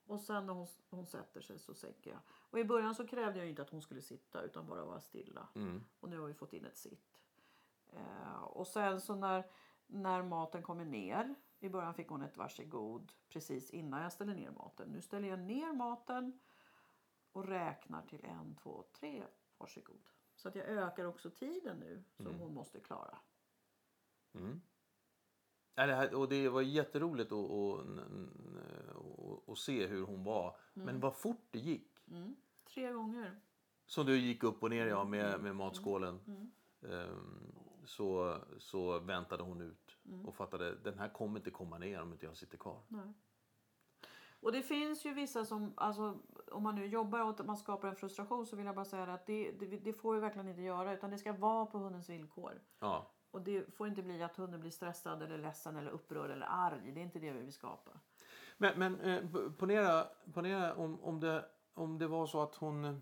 Och 0.05 0.21
sen 0.21 0.45
när 0.45 0.53
hon, 0.53 0.67
hon 0.89 1.05
sätter 1.05 1.41
sig 1.41 1.59
så 1.59 1.73
sänker 1.73 2.11
jag. 2.11 2.19
Och 2.29 2.59
i 2.59 2.63
början 2.63 2.95
så 2.95 3.07
krävde 3.07 3.39
jag 3.39 3.49
inte 3.49 3.61
att 3.61 3.69
hon 3.69 3.81
skulle 3.81 4.01
sitta 4.01 4.41
utan 4.41 4.67
bara 4.67 4.85
vara 4.85 5.01
stilla. 5.01 5.47
Mm. 5.55 5.83
Och 5.99 6.09
nu 6.09 6.19
har 6.19 6.27
vi 6.27 6.33
fått 6.33 6.53
in 6.53 6.65
ett 6.65 6.77
sitt. 6.77 7.21
Eh, 7.87 8.43
och 8.43 8.67
sen 8.67 9.01
så 9.01 9.15
när, 9.15 9.45
när 9.87 10.23
maten 10.23 10.63
kommer 10.63 10.85
ner. 10.85 11.35
I 11.59 11.69
början 11.69 11.93
fick 11.93 12.07
hon 12.07 12.21
ett 12.21 12.37
varsågod 12.37 13.11
precis 13.29 13.69
innan 13.69 14.01
jag 14.01 14.11
ställer 14.11 14.35
ner 14.35 14.51
maten. 14.51 14.89
Nu 14.89 15.01
ställer 15.01 15.27
jag 15.27 15.39
ner 15.39 15.73
maten 15.73 16.39
och 17.31 17.47
räknar 17.47 18.01
till 18.01 18.25
en, 18.25 18.55
två, 18.55 18.83
tre. 18.93 19.23
Varsågod. 19.61 20.01
Så 20.35 20.47
att 20.47 20.55
jag 20.55 20.65
ökar 20.65 21.05
också 21.05 21.29
tiden 21.29 21.79
nu 21.79 22.03
som 22.17 22.27
Mm. 22.27 22.39
hon 22.39 22.53
måste 22.53 22.79
klara. 22.79 23.17
Mm. 24.33 24.61
Och 26.15 26.29
det 26.29 26.49
var 26.49 26.61
jätteroligt 26.61 27.31
att, 27.31 27.51
att, 27.51 29.49
att, 29.49 29.57
se 29.57 29.87
hur 29.87 30.05
hon 30.05 30.23
var. 30.23 30.57
Men 30.73 30.99
vad 30.99 31.15
fort 31.15 31.47
det 31.51 31.59
gick. 31.59 32.07
Mm. 32.07 32.35
Tre 32.63 32.91
gånger. 32.91 33.41
Som 33.85 34.05
du 34.05 34.17
gick 34.19 34.43
upp 34.43 34.63
och 34.63 34.69
ner 34.69 34.85
ja, 34.85 35.03
med, 35.03 35.41
med 35.41 35.55
matskålen. 35.55 36.19
Mm. 36.27 36.51
Ehm, 36.81 37.55
så, 37.85 38.37
så 38.59 38.99
väntade 38.99 39.43
hon 39.43 39.61
ut 39.61 39.97
Mm. 40.05 40.25
och 40.25 40.35
fattade 40.35 40.75
den 40.75 40.99
här 40.99 41.09
kommer 41.09 41.39
inte 41.39 41.51
komma 41.51 41.77
ner 41.77 42.01
om 42.01 42.11
inte 42.13 42.25
jag 42.25 42.37
sitter 42.37 42.57
kvar. 42.57 42.81
Nej. 42.87 43.13
Och 44.41 44.51
det 44.51 44.61
finns 44.61 45.05
ju 45.05 45.13
vissa 45.13 45.45
som, 45.45 45.73
alltså, 45.77 46.19
om 46.51 46.63
man 46.63 46.75
nu 46.75 46.85
jobbar 46.85 47.21
åt 47.21 47.39
att 47.39 47.45
man 47.45 47.57
skapar 47.57 47.87
en 47.87 47.95
frustration 47.95 48.45
så 48.45 48.55
vill 48.55 48.65
jag 48.65 48.75
bara 48.75 48.85
säga 48.85 49.03
att 49.03 49.25
det, 49.25 49.51
det, 49.51 49.65
det 49.65 49.93
får 49.93 50.13
vi 50.13 50.19
verkligen 50.19 50.47
inte 50.47 50.61
göra 50.61 50.93
utan 50.93 51.09
det 51.09 51.17
ska 51.17 51.33
vara 51.33 51.65
på 51.65 51.77
hundens 51.77 52.09
villkor. 52.09 52.61
Ja. 52.79 53.11
Och 53.31 53.41
det 53.41 53.75
får 53.75 53.87
inte 53.87 54.01
bli 54.01 54.23
att 54.23 54.37
hunden 54.37 54.59
blir 54.61 54.71
stressad 54.71 55.21
eller 55.21 55.37
ledsen 55.37 55.75
eller 55.75 55.91
upprörd 55.91 56.31
eller 56.31 56.47
arg. 56.49 56.91
Det 56.91 56.99
är 56.99 57.03
inte 57.03 57.19
det 57.19 57.31
vi 57.31 57.39
vill 57.39 57.53
skapa. 57.53 57.91
Men, 58.57 58.79
men 58.79 58.99
eh, 58.99 59.23
ponera, 59.57 60.07
ponera 60.33 60.73
om, 60.75 61.03
om, 61.03 61.19
det, 61.19 61.45
om 61.73 61.97
det 61.97 62.07
var 62.07 62.27
så 62.27 62.41
att 62.41 62.55
hon... 62.55 62.85
eh, 62.85 62.95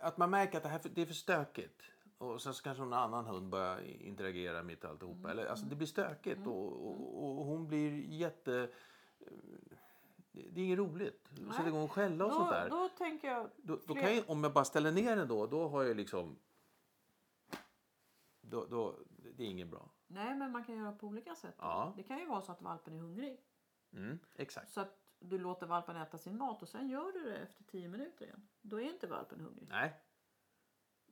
Att 0.00 0.16
man 0.18 0.30
märker 0.30 0.56
att 0.56 0.62
det, 0.62 0.68
här, 0.68 0.80
det 0.94 1.02
är 1.02 1.06
för 1.06 1.14
stökigt. 1.14 1.82
Och 2.22 2.42
sen 2.42 2.54
så 2.54 2.62
kanske 2.62 2.82
någon 2.82 2.92
annan 2.92 3.26
hund 3.26 3.48
börjar 3.48 3.80
interagera 3.80 4.62
mitt 4.62 4.84
i 4.84 4.86
alltihopa. 4.86 5.30
Eller, 5.30 5.46
alltså 5.46 5.66
det 5.66 5.76
blir 5.76 5.86
stökigt 5.86 6.46
och, 6.46 6.86
och, 6.88 7.38
och 7.38 7.44
hon 7.44 7.68
blir 7.68 8.04
jätte... 8.06 8.70
Det 10.32 10.60
är 10.60 10.64
inget 10.64 10.78
roligt. 10.78 11.28
Nej. 11.30 11.52
Sätta 11.52 11.68
igång 11.68 11.82
och 11.82 11.92
skälla 11.92 12.24
och 12.24 12.30
Då, 12.30 12.36
sånt 12.36 12.50
där. 12.50 12.70
då 12.70 12.88
tänker 12.88 13.28
jag... 13.28 13.50
Då, 13.56 13.78
då 13.86 13.94
kan 13.94 14.16
jag, 14.16 14.30
om 14.30 14.44
jag 14.44 14.52
bara 14.52 14.64
ställer 14.64 14.92
ner 14.92 15.16
den 15.16 15.28
då, 15.28 15.46
då 15.46 15.68
har 15.68 15.82
jag 15.82 15.96
liksom... 15.96 16.38
Då, 18.40 18.66
då, 18.66 18.96
det 19.36 19.42
är 19.42 19.48
inget 19.48 19.68
bra. 19.68 19.90
Nej, 20.06 20.34
men 20.34 20.52
man 20.52 20.64
kan 20.64 20.76
göra 20.76 20.92
på 20.92 21.06
olika 21.06 21.34
sätt. 21.34 21.54
Ja. 21.58 21.92
Det 21.96 22.02
kan 22.02 22.18
ju 22.18 22.26
vara 22.26 22.42
så 22.42 22.52
att 22.52 22.62
valpen 22.62 22.94
är 22.94 22.98
hungrig. 22.98 23.40
Mm, 23.92 24.18
exakt. 24.34 24.72
Så 24.72 24.80
att 24.80 24.98
du 25.18 25.38
låter 25.38 25.66
valpen 25.66 25.96
äta 25.96 26.18
sin 26.18 26.38
mat 26.38 26.62
och 26.62 26.68
sen 26.68 26.88
gör 26.88 27.12
du 27.12 27.24
det 27.24 27.36
efter 27.36 27.64
10 27.64 27.88
minuter 27.88 28.24
igen. 28.24 28.48
Då 28.60 28.80
är 28.80 28.84
inte 28.84 29.06
valpen 29.06 29.40
hungrig. 29.40 29.68
Nej. 29.68 30.00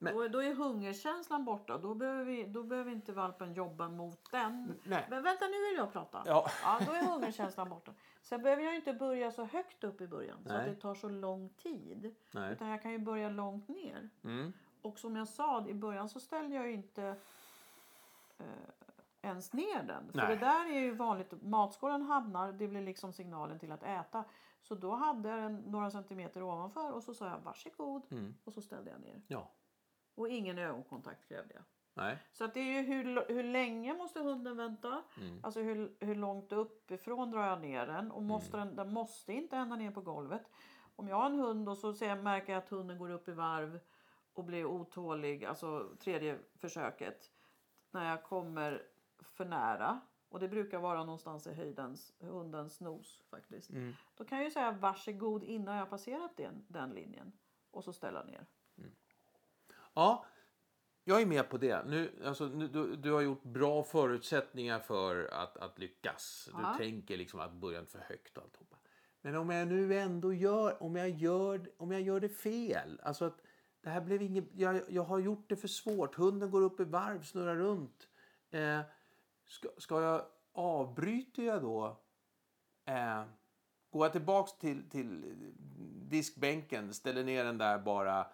Men- 0.02 0.14
Då, 0.14 0.20
är, 0.22 0.28
då 0.28 0.42
är 0.42 0.54
hungerkänslan 0.54 1.44
borta. 1.44 1.78
Då 1.78 1.94
behöver, 1.94 2.24
vi, 2.24 2.44
då 2.46 2.62
behöver 2.62 2.90
inte 2.92 3.12
valpen 3.12 3.54
jobba 3.54 3.88
mot 3.88 4.30
den. 4.30 4.74
Nej. 4.84 5.06
Men 5.10 5.22
vänta, 5.22 5.44
nu 5.46 5.52
vill 5.68 5.76
jag 5.76 5.92
prata. 5.92 6.22
Ja. 6.26 6.46
Ja, 6.64 6.80
då 6.86 6.92
är 6.92 7.02
hungerkänslan 7.02 7.68
borta. 7.68 7.92
Sen 8.22 8.42
behöver 8.42 8.62
jag 8.62 8.76
inte 8.76 8.92
börja 8.92 9.32
så 9.32 9.44
högt 9.44 9.84
upp 9.84 10.00
i 10.00 10.06
början 10.08 10.42
så 10.42 10.48
att 10.52 10.56
Nej. 10.58 10.70
det 10.70 10.80
tar 10.80 10.94
så 10.94 11.08
lång 11.08 11.48
tid. 11.48 12.14
Nej. 12.30 12.52
Utan 12.52 12.68
jag 12.68 12.82
kan 12.82 12.92
ju 12.92 12.98
börja 12.98 13.28
långt 13.28 13.68
ner. 13.68 14.10
Mm. 14.24 14.52
Och 14.82 14.98
som 14.98 15.16
jag 15.16 15.28
sa 15.28 15.66
i 15.66 15.74
början 15.74 16.08
så 16.08 16.20
ställde 16.20 16.56
jag 16.56 16.70
inte 16.72 17.16
eh, 18.38 18.44
ens 19.22 19.52
ner 19.52 19.82
den. 19.82 20.12
För 20.12 20.18
Nej. 20.18 20.28
det 20.36 20.40
där 20.46 20.66
är 20.74 20.80
ju 20.80 20.90
vanligt. 20.94 21.32
Matskålen 21.42 22.02
hamnar, 22.02 22.52
det 22.52 22.68
blir 22.68 22.82
liksom 22.82 23.12
signalen 23.12 23.58
till 23.58 23.72
att 23.72 23.82
äta. 23.82 24.24
Så 24.62 24.74
då 24.74 24.94
hade 24.94 25.28
jag 25.28 25.38
den 25.38 25.56
några 25.56 25.90
centimeter 25.90 26.42
ovanför 26.42 26.92
och 26.92 27.02
så 27.02 27.14
sa 27.14 27.26
jag 27.28 27.38
varsågod 27.38 28.02
Mm. 28.10 28.34
och 28.44 28.52
så 28.52 28.62
ställde 28.62 28.90
jag 28.90 29.00
ner. 29.00 29.22
Ja. 29.26 29.50
Och 30.20 30.28
ingen 30.28 30.58
ögonkontakt 30.58 31.28
krävde 31.28 31.54
jag. 31.54 31.62
Nej. 31.94 32.18
Så 32.32 32.44
att 32.44 32.54
det 32.54 32.60
är 32.60 32.64
ju 32.64 32.80
hur, 32.80 33.34
hur 33.34 33.42
länge 33.42 33.94
måste 33.94 34.20
hunden 34.20 34.56
vänta? 34.56 35.02
Mm. 35.20 35.40
Alltså 35.42 35.60
hur, 35.60 35.96
hur 36.00 36.14
långt 36.14 36.52
uppifrån 36.52 37.30
drar 37.30 37.46
jag 37.46 37.60
ner 37.60 37.86
den? 37.86 38.10
Och 38.10 38.22
måste 38.22 38.56
den, 38.56 38.76
den 38.76 38.92
måste 38.92 39.32
inte 39.32 39.56
ända 39.56 39.76
ner 39.76 39.90
på 39.90 40.00
golvet. 40.00 40.42
Om 40.96 41.08
jag 41.08 41.16
har 41.16 41.26
en 41.26 41.38
hund 41.38 41.68
och 41.68 41.78
så 41.78 41.92
ser 41.92 42.08
jag, 42.08 42.22
märker 42.22 42.52
jag 42.52 42.62
att 42.62 42.68
hunden 42.68 42.98
går 42.98 43.10
upp 43.10 43.28
i 43.28 43.32
varv 43.32 43.80
och 44.32 44.44
blir 44.44 44.64
otålig, 44.64 45.44
alltså 45.44 45.96
tredje 45.98 46.38
försöket. 46.54 47.30
När 47.90 48.10
jag 48.10 48.24
kommer 48.24 48.82
för 49.20 49.44
nära. 49.44 50.00
Och 50.28 50.40
det 50.40 50.48
brukar 50.48 50.78
vara 50.78 51.04
någonstans 51.04 51.46
i 51.46 51.54
höjdens, 51.54 52.12
hundens 52.18 52.80
nos 52.80 53.22
faktiskt. 53.30 53.70
Mm. 53.70 53.94
Då 54.14 54.24
kan 54.24 54.38
jag 54.38 54.44
ju 54.44 54.50
säga 54.50 54.72
varsågod 54.72 55.44
innan 55.44 55.74
jag 55.74 55.82
har 55.82 55.90
passerat 55.90 56.36
den, 56.36 56.64
den 56.68 56.90
linjen. 56.90 57.32
Och 57.70 57.84
så 57.84 57.92
ställa 57.92 58.24
ner. 58.24 58.46
Ja, 59.94 60.24
jag 61.04 61.22
är 61.22 61.26
med 61.26 61.50
på 61.50 61.58
det. 61.58 61.84
Nu, 61.86 62.22
alltså, 62.24 62.46
nu, 62.46 62.68
du, 62.68 62.96
du 62.96 63.12
har 63.12 63.20
gjort 63.20 63.42
bra 63.42 63.82
förutsättningar 63.82 64.78
för 64.78 65.24
att, 65.32 65.56
att 65.56 65.78
lyckas. 65.78 66.48
Du 66.56 66.62
Ja. 66.62 66.74
tänker 66.78 67.16
liksom 67.16 67.40
att 67.40 67.52
börja 67.52 67.78
inte 67.78 67.92
för 67.92 67.98
högt 67.98 68.36
och 68.36 68.42
alltihopa. 68.42 68.76
Men 69.22 69.36
om 69.36 69.50
jag 69.50 69.68
nu 69.68 69.98
ändå 69.98 70.32
gör, 70.32 70.82
om 70.82 70.96
jag 70.96 71.10
gör, 71.10 71.70
om 71.76 71.92
jag 71.92 72.00
gör 72.00 72.20
det 72.20 72.28
fel. 72.28 73.00
Alltså 73.02 73.24
att 73.24 73.40
det 73.80 73.90
här 73.90 74.00
blev 74.00 74.22
inget, 74.22 74.44
jag, 74.52 74.82
jag 74.88 75.02
har 75.02 75.18
gjort 75.18 75.48
det 75.48 75.56
för 75.56 75.68
svårt. 75.68 76.14
Hunden 76.14 76.50
går 76.50 76.60
upp 76.62 76.80
i 76.80 76.84
varv, 76.84 77.22
snurrar 77.22 77.56
runt. 77.56 78.08
Eh, 78.50 78.80
ska, 79.46 79.68
ska 79.78 80.02
jag, 80.02 80.24
avbryter 80.52 81.42
jag 81.42 81.62
då? 81.62 82.00
Eh, 82.84 83.24
går 83.90 84.04
jag 84.04 84.12
tillbaks 84.12 84.58
till, 84.58 84.90
till 84.90 85.34
diskbänken, 86.08 86.94
ställer 86.94 87.24
ner 87.24 87.44
den 87.44 87.58
där 87.58 87.78
bara, 87.78 88.26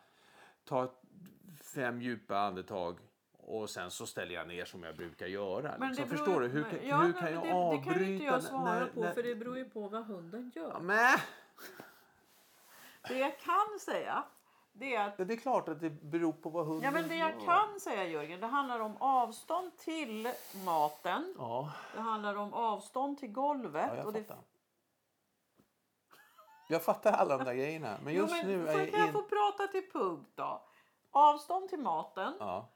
tar 0.64 0.90
fem 1.76 2.02
djupa 2.02 2.38
andetag 2.38 2.98
och 3.38 3.70
sen 3.70 3.90
så 3.90 4.06
ställer 4.06 4.34
jag 4.34 4.48
ner 4.48 4.64
som 4.64 4.82
jag 4.82 4.96
brukar 4.96 5.26
göra. 5.26 5.74
Men 5.78 5.88
liksom. 5.88 6.08
beror- 6.08 6.16
Förstår 6.18 6.40
du? 6.40 6.46
Hur, 6.48 6.62
kan- 6.64 6.88
ja, 6.88 6.96
hur 6.96 7.12
kan 7.12 7.32
jag 7.32 7.42
det, 7.44 7.52
avbryta? 7.52 7.88
Det 7.90 7.94
kan 7.94 8.04
ju 8.08 8.12
inte 8.14 8.24
jag 8.24 8.42
svara 8.42 8.62
när- 8.78 8.86
på 8.86 9.00
när- 9.00 9.12
för 9.12 9.22
det 9.22 9.34
beror 9.34 9.58
ju 9.58 9.64
på 9.64 9.88
vad 9.88 10.06
hunden 10.06 10.52
gör. 10.54 10.70
Ja, 10.72 10.78
men, 10.80 11.18
Det 13.08 13.18
jag 13.18 13.38
kan 13.38 13.78
säga 13.80 14.24
det 14.72 14.94
är 14.94 15.06
att 15.08 15.16
det 15.16 15.34
är 15.34 15.36
klart 15.36 15.68
att 15.68 15.80
det 15.80 15.90
beror 15.90 16.32
på 16.32 16.50
vad 16.50 16.66
hunden 16.66 16.84
Ja, 16.84 16.90
men 16.90 17.08
det 17.08 17.16
jag 17.16 17.40
kan 17.44 17.80
säga 17.80 18.04
Jörgen, 18.04 18.40
det 18.40 18.46
handlar 18.46 18.80
om 18.80 18.96
avstånd 18.96 19.76
till 19.78 20.28
maten. 20.64 21.34
Ja, 21.38 21.72
Det 21.94 22.00
handlar 22.00 22.34
om 22.36 22.52
avstånd 22.54 23.18
till 23.18 23.32
golvet. 23.32 23.86
ja 23.90 23.96
jag 23.96 24.06
och 24.06 24.12
det, 24.12 24.22
fattar. 24.24 24.42
Jag 26.68 26.82
fattar 26.84 27.12
alla 27.12 27.38
de 27.38 27.44
där 27.44 27.54
grejerna. 27.54 27.96
Men 28.04 28.14
jo, 28.14 28.20
just 28.20 28.32
men 28.34 28.46
nu 28.46 28.68
är 28.68 28.78
jag 28.78 28.90
kan 28.90 29.00
jag 29.00 29.12
få 29.12 29.22
prata 29.22 29.66
till 29.66 29.90
punkt 29.92 30.30
då? 30.34 30.62
Avstånd 31.16 31.68
till 31.68 31.78
maten. 31.80 32.34
Ja, 32.40 32.68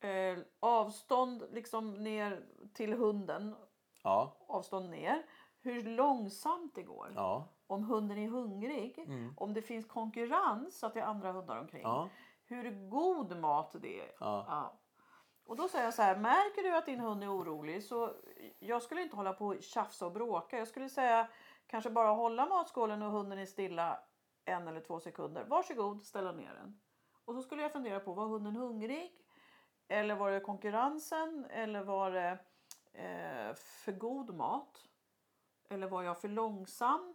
Eh, 0.00 0.38
avstånd 0.60 1.44
liksom 1.50 1.94
ner 1.94 2.46
till 2.74 2.92
hunden. 2.92 3.54
ja, 4.02 4.36
Avstånd 4.48 4.90
ner. 4.90 5.22
Hur 5.60 5.82
långsamt 5.82 6.74
det 6.74 6.82
går. 6.82 7.12
ja. 7.16 7.48
Om 7.66 7.84
hunden 7.84 8.18
är 8.18 8.28
hungrig. 8.28 8.98
Mm. 8.98 9.34
Om 9.36 9.54
det 9.54 9.62
finns 9.62 9.86
konkurrens 9.86 10.78
så 10.78 10.86
att 10.86 10.94
det 10.94 11.00
är 11.00 11.04
andra 11.04 11.32
hundar 11.32 11.60
omkring. 11.60 11.82
ja. 11.82 12.08
Hur 12.44 12.88
god 12.90 13.36
mat 13.36 13.74
det 13.80 14.00
är. 14.00 14.12
Och 15.44 15.56
då 15.56 15.68
säger 15.68 15.84
jag 15.84 15.94
så 15.94 16.02
här, 16.02 16.16
märker 16.16 16.62
du 16.62 16.76
att 16.76 16.86
din 16.86 17.00
hund 17.00 17.22
är 17.22 17.36
orolig 17.36 17.84
så 17.84 18.10
jag 18.58 18.82
skulle 18.82 19.02
inte 19.02 19.16
hålla 19.16 19.32
på 19.32 19.46
och 19.46 19.62
tjafsa 19.62 20.06
och 20.06 20.12
bråka. 20.12 20.58
Jag 20.58 20.68
skulle 20.68 20.88
säga 20.88 21.28
kanske 21.66 21.90
bara 21.90 22.08
hålla 22.08 22.46
matskålen 22.46 23.02
och 23.02 23.10
hunden 23.12 23.38
är 23.38 23.46
stilla 23.46 24.00
en 24.44 24.68
eller 24.68 24.80
två 24.80 25.00
sekunder. 25.00 25.44
Varsågod, 25.44 26.02
ställa 26.02 26.32
ner 26.32 26.54
den. 26.54 26.80
Och 27.28 27.34
så 27.34 27.42
skulle 27.42 27.62
jag 27.62 27.72
fundera 27.72 28.00
på, 28.00 28.12
var 28.12 28.26
hunden 28.26 28.56
hungrig? 28.56 29.12
Eller 29.88 30.14
var 30.14 30.30
det 30.30 30.40
konkurrensen? 30.40 31.46
Eller 31.50 31.82
var 31.82 32.10
det 32.10 32.38
eh, 32.92 33.54
för 33.54 33.92
god 33.92 34.34
mat? 34.34 34.88
Eller 35.68 35.88
var 35.88 36.02
jag 36.02 36.20
för 36.20 36.28
långsam? 36.28 37.14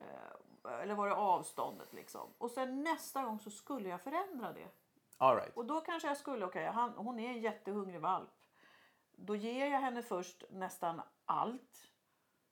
Eh, 0.00 0.80
eller 0.82 0.94
var 0.94 1.08
det 1.08 1.14
avståndet 1.14 1.92
liksom? 1.92 2.34
Och 2.38 2.50
sen 2.50 2.82
nästa 2.82 3.24
gång 3.24 3.40
så 3.40 3.50
skulle 3.50 3.88
jag 3.88 4.00
förändra 4.00 4.52
det. 4.52 4.68
All 5.18 5.36
right. 5.36 5.56
Och 5.56 5.66
då 5.66 5.80
kanske 5.80 6.08
jag 6.08 6.16
skulle, 6.16 6.46
okej, 6.46 6.66
han 6.66 6.90
hon 6.90 7.18
är 7.18 7.28
en 7.28 7.40
jättehungrig 7.40 8.00
valp. 8.00 8.44
Då 9.12 9.36
ger 9.36 9.66
jag 9.66 9.80
henne 9.80 10.02
först 10.02 10.44
nästan 10.50 11.02
allt. 11.24 11.92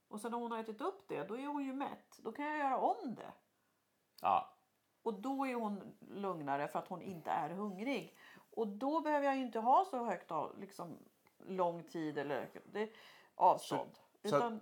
Och 0.09 0.21
sen 0.21 0.31
när 0.31 0.39
hon 0.39 0.53
har 0.53 0.59
ätit 0.59 0.81
upp 0.81 1.09
det, 1.09 1.25
då 1.25 1.39
är 1.39 1.47
hon 1.47 1.65
ju 1.65 1.73
mätt. 1.73 2.19
Då 2.19 2.33
kan 2.33 2.45
jag 2.45 2.59
göra 2.59 2.79
om 2.79 3.15
det. 3.15 3.33
Ja. 4.21 4.59
Och 5.03 5.15
då 5.15 5.47
är 5.47 5.55
hon 5.55 5.95
lugnare 6.11 6.69
för 6.69 6.79
att 6.79 6.89
hon 6.89 7.03
inte 7.03 7.31
är 7.31 7.51
hungrig. 7.51 8.17
Och 8.51 8.69
då 8.69 9.01
behöver 9.01 9.27
jag 9.27 9.37
inte 9.39 9.59
ha 9.59 9.85
så 9.91 10.05
högt 10.05 10.31
av, 10.31 10.61
liksom, 10.61 10.99
lång 11.47 11.83
tid 11.83 12.19
eller 12.19 12.51
det, 12.73 12.91
avstånd. 13.35 13.91
Så- 14.23 14.29
så- 14.29 14.37
Utan, 14.37 14.61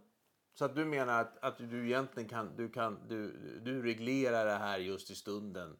Så 0.54 0.64
att 0.64 0.74
du 0.74 0.84
menar 0.84 1.20
att, 1.20 1.38
att 1.44 1.58
du 1.58 1.86
egentligen 1.86 2.28
kan, 2.28 2.56
du 2.56 2.68
kan, 2.68 2.98
du, 3.08 3.30
du 3.60 3.82
reglerar 3.82 4.44
det 4.46 4.54
här 4.56 4.78
just 4.78 5.10
i 5.10 5.14
stunden. 5.14 5.76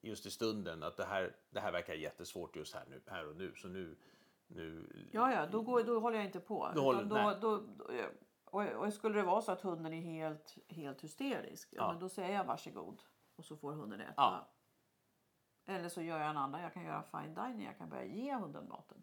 Just 0.00 0.26
i 0.26 0.30
stunden 0.30 0.82
att 0.82 0.96
det 0.96 1.04
här, 1.04 1.36
det 1.50 1.60
här 1.60 1.72
verkar 1.72 1.94
jättesvårt 1.94 2.56
just 2.56 2.74
här, 2.74 2.84
nu, 2.88 3.02
här 3.06 3.28
och 3.28 3.36
nu. 3.36 3.52
Så 3.56 3.68
nu, 3.68 3.96
nu 4.46 4.86
ja, 5.12 5.32
ja, 5.32 5.46
då, 5.46 5.62
går, 5.62 5.82
då 5.82 6.00
håller 6.00 6.16
jag 6.16 6.26
inte 6.26 6.40
på. 6.40 6.68
Då 6.74 6.80
håller- 6.82 7.04
då, 7.04 7.34
då, 7.40 7.56
då, 7.78 7.84
och, 8.44 8.62
och 8.62 8.92
skulle 8.92 9.18
det 9.18 9.22
vara 9.22 9.42
så 9.42 9.52
att 9.52 9.60
hunden 9.60 9.92
är 9.92 10.00
helt, 10.00 10.56
helt 10.68 11.00
hysterisk, 11.04 11.68
ja. 11.72 11.82
Ja. 11.82 11.90
Men 11.92 12.00
då 12.00 12.08
säger 12.08 12.34
jag 12.34 12.44
varsågod. 12.44 13.02
Och 13.42 13.46
så 13.46 13.56
får 13.56 13.72
hunden 13.72 14.00
äta. 14.00 14.12
Ja. 14.16 14.48
Eller 15.64 15.88
så 15.88 16.02
gör 16.02 16.18
jag 16.18 16.30
en 16.30 16.36
annan. 16.36 16.60
Jag 16.60 16.72
kan 16.72 16.84
göra 16.84 17.02
fine 17.02 17.34
dining. 17.34 17.66
Jag 17.66 17.78
kan 17.78 17.88
börja 17.88 18.04
ge 18.04 18.34
hunden 18.34 18.68
maten. 18.68 19.02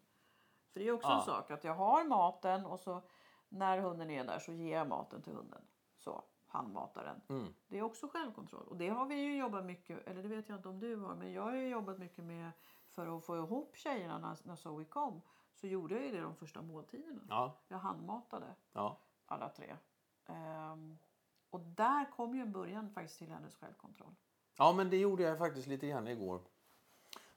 För 0.73 0.80
det 0.80 0.88
är 0.88 0.91
också 0.91 1.08
Ja. 1.10 1.19
en 1.19 1.25
sak 1.25 1.52
att 1.52 1.63
jag 1.63 1.73
har 1.73 2.04
maten 2.04 2.65
och 2.65 2.80
så 2.80 3.02
när 3.49 3.78
hunden 3.78 4.10
är 4.10 4.23
där 4.23 4.39
så 4.39 4.52
ger 4.52 4.78
jag 4.78 4.88
maten 4.88 5.21
till 5.21 5.34
hunden. 5.34 5.62
Så, 5.97 6.23
handmatar 6.47 7.04
den. 7.04 7.38
Mm. 7.39 7.54
Det 7.67 7.78
är 7.78 7.82
också 7.82 8.08
självkontroll. 8.08 8.67
Och 8.67 8.78
det 8.78 8.89
har 8.89 9.06
vi 9.06 9.15
ju 9.15 9.38
jobbat 9.38 9.65
mycket, 9.65 10.08
eller 10.08 10.23
det 10.23 10.30
vet 10.30 10.49
jag 10.49 10.58
inte 10.58 10.69
om 10.69 10.80
du 10.80 10.95
har, 10.95 11.15
men 11.15 11.34
jag 11.34 11.41
har 11.43 11.54
ju 11.56 11.67
jobbat 11.67 11.97
mycket 11.97 12.23
med 12.23 12.52
för 12.89 13.17
att 13.17 13.25
få 13.25 13.38
ihop 13.38 13.75
tjejerna 13.75 14.17
när, 14.17 14.38
när 14.43 14.56
Zoe 14.56 14.86
kom. 14.86 15.21
Så 15.54 15.67
gjorde 15.67 15.95
jag 15.95 16.04
ju 16.06 16.12
det 16.12 16.21
de 16.21 16.36
första 16.36 16.62
måltiderna. 16.62 17.21
Ja, 17.30 17.54
Jag 17.67 17.78
handmatade 17.78 18.56
ja. 18.73 18.97
alla 19.25 19.49
tre. 19.49 19.75
Ehm, 20.25 20.97
och 21.49 21.60
där 21.60 22.12
kom 22.12 22.36
ju 22.36 22.41
en 22.41 22.52
början 22.52 22.89
faktiskt 22.89 23.17
till 23.17 23.30
hennes 23.32 23.56
självkontroll. 23.56 24.15
Ja, 24.60 24.74
men 24.74 24.89
det 24.89 24.98
gjorde 24.98 25.24
jag 25.24 25.38
faktiskt 25.38 25.67
lite 25.67 25.88
grann 25.88 26.08
igår. 26.08 26.41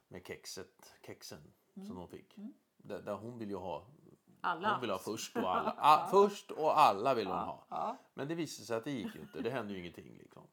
Med 0.09 0.27
kexet, 0.27 0.95
kexen 1.07 1.53
Mm. 1.77 1.89
som 1.89 1.97
hon 1.97 2.09
fick. 2.09 2.37
Där, 2.77 3.03
där 3.03 3.15
hon 3.15 3.39
vill 3.39 3.49
ju 3.51 3.57
ha, 3.57 3.87
Alla. 4.41 4.73
hon 4.73 4.81
vill 4.81 4.91
ha 4.91 4.99
först 4.99 5.37
och 5.37 5.57
alla. 5.57 5.75
Ah, 5.79 6.09
först 6.11 6.51
och 6.51 6.79
alla 6.81 7.15
vill 7.15 7.27
hon 7.27 7.37
ha. 7.39 7.67
ja. 7.69 7.97
Men 8.15 8.29
det 8.29 8.35
visade 8.35 8.67
sig 8.67 8.77
att 8.77 8.85
det 8.85 8.91
gick 8.91 9.15
ju 9.15 9.21
inte. 9.21 9.41
Det 9.41 9.51
hände 9.51 9.73
ju 9.73 9.79
ingenting 9.79 10.17
liksom. 10.19 10.47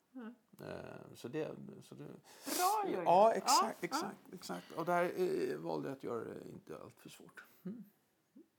Eh, 0.62 1.14
Så 1.16 1.28
det, 1.28 1.56
så 1.84 1.96
det, 1.96 2.04
Bra 2.06 2.84
Jörgen! 2.86 3.04
Ja, 3.04 3.32
exakt, 3.34 3.78
Ja, 3.82 3.86
exakt, 3.88 4.34
exakt. 4.34 4.72
Och 4.72 4.86
där 4.86 5.04
eh, 5.22 5.58
valde 5.58 5.90
jag 5.90 5.98
att 5.98 6.04
göra 6.04 6.24
det 6.24 6.50
inte 6.54 6.78
allt 6.84 7.00
för 7.00 7.10
svårt. 7.10 7.46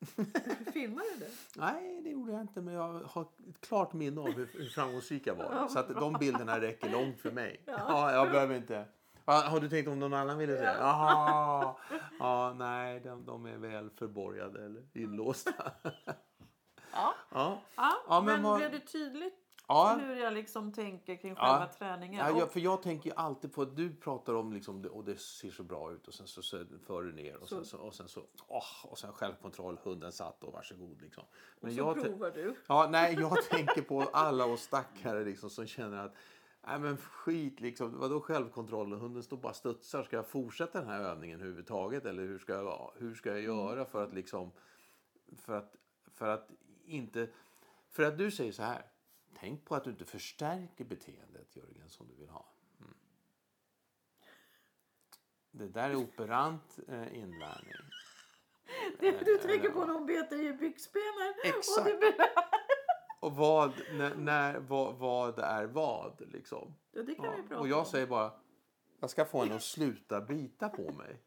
ja. 0.16 0.24
Filmar 0.72 1.04
du? 1.18 1.26
Nej, 1.56 2.00
det 2.04 2.10
gjorde 2.10 2.32
jag 2.32 2.40
inte, 2.40 2.60
men 2.60 2.74
jag 2.74 2.92
har 2.92 3.22
ett 3.22 3.60
klart 3.60 3.92
minne 3.92 4.20
av 4.20 4.30
hur, 4.32 4.50
hur 4.52 4.68
framgångsrik 4.68 5.26
jag 5.26 5.34
var. 5.34 5.68
Så 5.68 5.78
att 5.78 5.88
de 5.88 6.12
bilderna 6.12 6.60
räcker 6.60 6.90
långt 6.90 7.20
för 7.20 7.30
mig. 7.30 7.62
Ja. 7.66 8.12
jag 8.12 8.30
behöver 8.30 8.54
inte. 8.54 8.84
Har 9.24 9.60
du 9.60 9.68
tänkt 9.68 9.88
om 9.88 9.98
någon 9.98 10.14
annan 10.14 10.38
ville 10.38 10.56
säga? 10.56 10.76
Jaha. 10.78 11.74
Ja, 12.18 12.54
nej, 12.58 13.00
de, 13.00 13.24
de 13.26 13.46
är 13.46 13.56
väl 13.56 13.90
förborgade 13.90 14.64
eller 14.64 14.82
inlåsta. 14.94 15.52
Ja. 16.92 17.14
Ja, 17.32 17.60
ja, 17.76 17.96
men 18.08 18.24
men 18.24 18.42
vad- 18.42 18.58
blev 18.58 18.70
det 18.72 18.80
tydligt 18.80 19.39
ja. 19.70 19.98
hur 20.00 20.16
jag 20.16 20.32
liksom 20.32 20.72
tänker 20.72 21.16
kring 21.16 21.34
Ja. 21.36 21.42
själva 21.42 21.66
träningen? 21.66 22.26
Ja, 22.26 22.32
Och- 22.32 22.38
jag, 22.40 22.52
för 22.52 22.60
jag 22.60 22.82
tänker 22.82 23.10
ju 23.10 23.16
alltid 23.16 23.52
på 23.52 23.62
att 23.62 23.76
du 23.76 23.94
pratar 23.94 24.34
om 24.34 24.52
liksom, 24.52 24.84
och 24.84 25.04
det 25.04 25.16
ser 25.20 25.50
så 25.50 25.62
bra 25.62 25.92
ut 25.92 26.08
och 26.08 26.14
sen 26.14 26.26
så, 26.26 26.42
så 26.42 26.64
för 26.86 27.02
du 27.02 27.12
ner 27.12 27.36
och 27.36 27.48
sen 27.48 27.64
så, 27.64 27.78
och 27.78 27.94
sen 27.94 28.08
så 28.08 28.26
åh, 28.48 28.86
och 28.90 28.98
sen 28.98 29.12
självkontroll, 29.12 29.78
hunden 29.82 30.12
satt 30.12 30.44
och 30.44 30.52
varsågod 30.52 31.02
liksom. 31.02 31.24
Men 31.60 31.72
så 31.72 31.78
jag, 31.78 32.02
provar 32.02 32.30
du. 32.30 32.54
Ja, 32.66 32.88
nej, 32.90 33.14
jag 33.20 33.42
tänker 33.50 33.82
på 33.82 34.02
alla 34.12 34.44
oss 34.44 34.60
stackare 34.62 35.24
liksom, 35.24 35.50
som 35.50 35.66
känner 35.66 36.04
att 36.04 36.14
Nej 36.66 36.78
men 36.78 36.96
skit 36.96 37.60
liksom. 37.60 37.98
Vadå 37.98 38.20
självkontroll? 38.20 38.92
Hunden 38.92 39.22
står 39.22 39.36
bara 39.36 39.48
och 39.48 39.56
studsar. 39.56 40.02
Ska 40.02 40.16
jag 40.16 40.26
fortsätta 40.26 40.80
den 40.80 40.88
här 40.88 41.00
övningen 41.00 41.40
överhuvudtaget? 41.40 42.04
Eller 42.04 42.22
hur 42.22 42.38
ska 42.38 42.52
jag, 42.52 42.92
hur 42.98 43.14
ska 43.14 43.30
jag 43.30 43.40
göra 43.40 43.84
för 43.84 44.04
att 44.04 44.12
liksom... 44.14 44.50
För 45.36 45.56
att, 45.56 45.76
för 46.14 46.28
att 46.28 46.50
inte... 46.84 47.28
För 47.88 48.02
att 48.02 48.18
du 48.18 48.30
säger 48.30 48.52
så 48.52 48.62
här. 48.62 48.82
Tänk 49.38 49.64
på 49.64 49.74
att 49.74 49.84
du 49.84 49.90
inte 49.90 50.04
förstärker 50.04 50.84
beteendet 50.84 51.56
Jörgen 51.56 51.88
som 51.88 52.08
du 52.08 52.14
vill 52.14 52.28
ha. 52.28 52.46
Mm. 52.80 52.94
Det 55.50 55.68
där 55.68 55.90
är 55.90 55.96
operant 55.96 56.78
eh, 56.88 57.18
inlärning. 57.18 57.72
Du, 59.00 59.18
du 59.24 59.38
tänker 59.38 59.70
på 59.70 59.84
någon 59.84 60.06
beter 60.06 60.38
i 60.42 60.52
byxbenen. 60.52 61.34
Exakt. 61.44 61.78
Och 61.94 62.00
det. 62.00 62.30
Och 63.20 63.36
vad, 63.36 63.72
när, 63.92 64.14
när, 64.14 64.58
vad, 64.58 64.94
vad 64.96 65.38
är 65.38 65.66
vad 65.66 66.22
liksom. 66.32 66.74
ja, 66.92 67.02
det 67.02 67.14
kan 67.14 67.24
Ja, 67.24 67.34
vi 67.36 67.42
prata 67.42 67.60
och 67.60 67.68
jag 67.68 67.78
om. 67.78 67.84
säger 67.86 68.06
bara, 68.06 68.32
jag 69.00 69.10
ska 69.10 69.24
få 69.24 69.42
henne 69.42 69.54
att 69.54 69.62
sluta 69.62 70.20
bita 70.20 70.68
på 70.68 70.92
mig. 70.92 71.22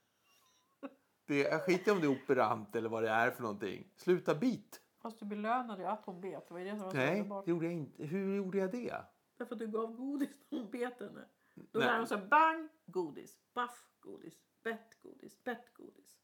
Det, 1.25 1.37
jag 1.37 1.61
skiter 1.63 1.91
om 1.91 1.99
det 2.01 2.05
är 2.07 2.11
operant 2.23 2.75
eller 2.75 2.89
vad 2.89 3.03
det 3.03 3.09
är 3.09 3.31
för 3.31 3.41
någonting. 3.41 3.87
Sluta 3.95 4.35
bit! 4.35 4.81
Fast 5.03 5.19
du 5.19 5.25
belönade 5.25 5.81
ju 5.81 5.87
att 5.87 6.05
hon 6.05 6.21
bet. 6.21 6.47
Det 6.47 6.53
var 6.53 6.59
ju 6.59 6.65
det 6.65 6.75
som 6.75 6.83
var 6.83 6.91
så 6.91 6.97
Nej, 6.97 7.11
underbart. 7.19 7.45
det 7.45 7.51
gjorde 7.51 7.65
jag 7.65 7.73
inte. 7.73 8.03
Hur 8.03 8.35
gjorde 8.35 8.57
jag 8.57 8.71
det? 8.71 8.95
Därför 9.37 9.55
att 9.55 9.59
du 9.59 9.67
gav 9.67 9.95
godis 9.95 10.29
när 10.49 10.59
hon 10.59 10.69
bet 10.71 10.99
henne. 10.99 11.25
Då 11.55 11.79
Nej. 11.79 11.87
lär 11.87 11.97
hon 11.97 12.07
sig 12.07 12.17
bang, 12.17 12.69
godis, 12.85 13.37
baff, 13.53 13.85
godis, 13.99 14.33
bett, 14.63 15.01
godis, 15.03 15.43
bett, 15.43 15.73
godis. 15.73 16.19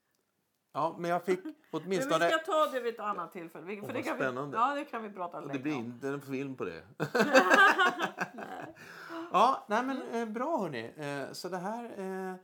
Ja, 0.72 0.96
men 1.00 1.12
jag 1.12 1.24
fick 1.26 1.44
Men 1.44 1.54
vi 1.54 1.58
åtminstone... 1.72 2.30
ska 2.30 2.38
ta 2.38 2.65
det 2.72 2.80
vid 2.80 2.94
ett 2.94 3.00
annat 3.00 3.32
tillfälle. 3.34 3.65
Vi, 3.65 3.76
för 3.76 3.84
Åh, 3.84 3.88
det 3.88 3.94
vad 3.94 4.04
kan 4.06 4.15
spännande. 4.15 4.58
Vi, 4.58 4.63
ja, 4.63 4.76
det 4.76 4.86
kan 4.86 5.04
vi 5.04 5.10
prata 5.10 5.39
länge 5.39 5.54
det 5.54 5.60
blir 5.60 5.76
om. 5.76 5.80
inte 5.80 6.08
en 6.08 6.22
film 6.22 6.56
på 6.56 6.65
det. 6.65 6.84
ja, 9.32 9.65
nej 9.70 9.84
men 9.84 10.02
eh, 10.02 10.26
bra 10.26 10.58
hörni. 10.58 10.94
Eh, 10.98 11.32
så 11.34 11.50
det 11.50 11.58
här... 11.58 12.00
Eh, 12.00 12.36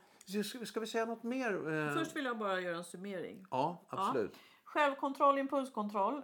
ska, 0.44 0.66
ska 0.66 0.80
vi 0.80 0.88
säga 0.88 1.06
något 1.06 1.24
mer? 1.24 1.74
Eh, 1.74 1.94
Först 1.94 2.16
vill 2.16 2.26
jag 2.26 2.38
bara 2.38 2.60
göra 2.60 2.78
en 2.78 2.84
summering. 2.84 3.46
Ja, 3.52 3.86
absolut. 3.90 4.38
Självkontroll, 4.76 5.38
impulskontroll. 5.38 6.22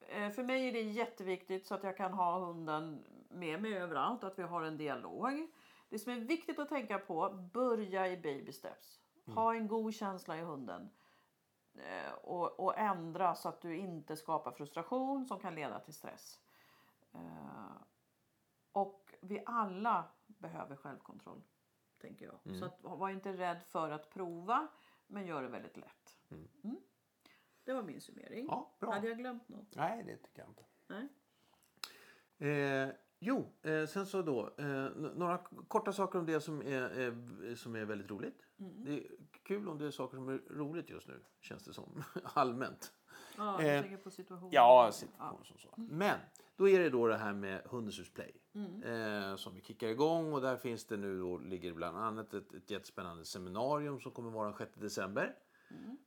Eh, 0.00 0.30
För 0.30 0.42
mig 0.42 0.68
är 0.68 0.72
det 0.72 0.80
jätteviktigt 0.80 1.66
så 1.66 1.74
att 1.74 1.82
jag 1.82 1.96
kan 1.96 2.12
ha 2.12 2.38
hunden 2.38 3.04
med 3.28 3.62
mig 3.62 3.74
överallt. 3.74 4.24
Att 4.24 4.38
vi 4.38 4.42
har 4.42 4.62
en 4.62 4.76
dialog. 4.76 5.50
Det 5.88 5.98
som 5.98 6.12
är 6.12 6.16
viktigt 6.16 6.58
att 6.58 6.68
tänka 6.68 6.98
på, 6.98 7.30
börja 7.52 8.08
i 8.08 8.16
baby 8.16 8.52
steps. 8.52 9.00
Ha 9.34 9.54
en 9.54 9.68
god 9.68 9.94
känsla 9.94 10.36
i 10.38 10.40
hunden. 10.40 10.90
Eh, 11.74 12.12
och, 12.12 12.60
och 12.60 12.78
ändra 12.78 13.34
så 13.34 13.48
att 13.48 13.60
du 13.60 13.76
inte 13.76 14.16
skapar 14.16 14.52
frustration 14.52 15.26
som 15.26 15.38
kan 15.40 15.54
leda 15.54 15.80
till 15.80 15.94
stress. 15.94 16.40
Eh, 17.12 17.72
och 18.72 19.14
vi 19.20 19.42
alla 19.46 20.04
behöver 20.26 20.76
självkontroll, 20.76 21.42
tänker 22.00 22.26
jag. 22.26 22.38
Så 22.58 22.64
att, 22.64 22.78
var 22.82 23.08
inte 23.08 23.32
rädd 23.32 23.62
för 23.62 23.90
att 23.90 24.10
prova, 24.10 24.68
men 25.06 25.26
gör 25.26 25.42
det 25.42 25.48
väldigt 25.48 25.76
lätt. 25.76 26.18
Mm. 26.64 26.76
Det 27.64 27.72
var 27.72 27.82
min 27.82 28.00
summering. 28.00 28.46
Ja, 28.48 28.76
bra. 28.80 28.92
Hade 28.92 29.08
jag 29.08 29.18
glömt 29.18 29.48
något? 29.48 29.74
Nej, 29.76 30.04
det 30.06 30.16
tycker 30.16 30.40
jag 30.42 30.48
inte. 30.48 30.64
Nej. 30.86 31.08
Eh, 32.52 32.88
jo, 33.18 33.52
eh, 33.62 33.86
sen 33.86 34.06
så 34.06 34.22
då. 34.22 34.54
Eh, 34.58 34.88
några 35.14 35.38
korta 35.68 35.92
saker 35.92 36.18
om 36.18 36.26
det 36.26 36.40
som 36.40 36.62
är, 36.62 37.00
eh, 37.00 37.54
som 37.54 37.76
är 37.76 37.84
väldigt 37.84 38.10
roligt. 38.10 38.42
Mm. 38.60 38.84
Det 38.84 38.92
är 38.92 39.06
kul 39.42 39.68
om 39.68 39.78
det 39.78 39.86
är 39.86 39.90
saker 39.90 40.16
som 40.16 40.28
är 40.28 40.38
roligt 40.50 40.90
just 40.90 41.08
nu, 41.08 41.20
känns 41.40 41.64
det 41.64 41.72
som. 41.72 42.02
Allmänt. 42.24 42.92
Ja, 43.36 43.56
du 43.60 43.66
Eh, 43.66 43.80
tänker 43.82 43.96
på 43.96 44.10
situationen. 44.10 44.50
Ja, 44.52 44.90
situation 44.92 45.44
som 45.44 45.58
så. 45.58 45.74
Men 45.76 46.18
då 46.56 46.68
är 46.68 46.78
det 46.80 46.90
då 46.90 47.06
det 47.06 47.16
här 47.16 47.32
med 47.32 47.62
Hundens 47.64 47.98
hus 47.98 48.12
Play. 48.12 48.32
Eh, 48.84 49.36
som 49.36 49.54
vi 49.54 49.60
kickar 49.62 49.88
igång 49.88 50.32
och 50.32 50.40
där 50.40 50.56
finns 50.56 50.86
det 50.86 50.96
nu 50.96 51.18
då, 51.18 51.38
ligger 51.38 51.72
bland 51.72 51.96
annat 51.96 52.34
ett, 52.34 52.52
ett 52.54 52.70
jättespännande 52.70 53.24
seminarium 53.24 54.00
som 54.00 54.12
kommer 54.12 54.30
vara 54.30 54.48
den 54.48 54.58
6 54.58 54.72
december. 54.74 55.36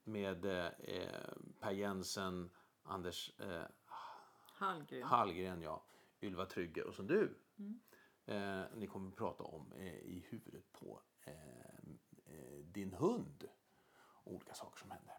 Med 0.04 0.46
eh, 0.46 0.66
eh, 0.80 1.34
Per 1.60 1.72
Jensen, 1.72 2.50
Anders 2.84 3.40
eh, 3.40 3.64
Hallgren. 4.58 5.04
Hallgren, 5.04 5.62
ja, 5.62 5.86
Ylva 6.22 6.46
Trygge 6.46 6.84
och 6.84 6.94
som 6.94 7.08
du. 7.08 7.40
Eh, 8.26 8.62
ni 8.76 8.88
kommer 8.88 9.10
att 9.10 9.16
prata 9.16 9.44
om 9.44 9.72
eh, 9.74 9.86
i 9.96 10.26
huvudet 10.30 10.72
på 10.72 11.02
eh, 11.26 11.34
eh, 12.26 12.60
din 12.66 12.94
hund. 12.94 13.48
Olika 14.24 14.54
saker 14.54 14.80
som 14.80 14.92
händer. 14.92 15.14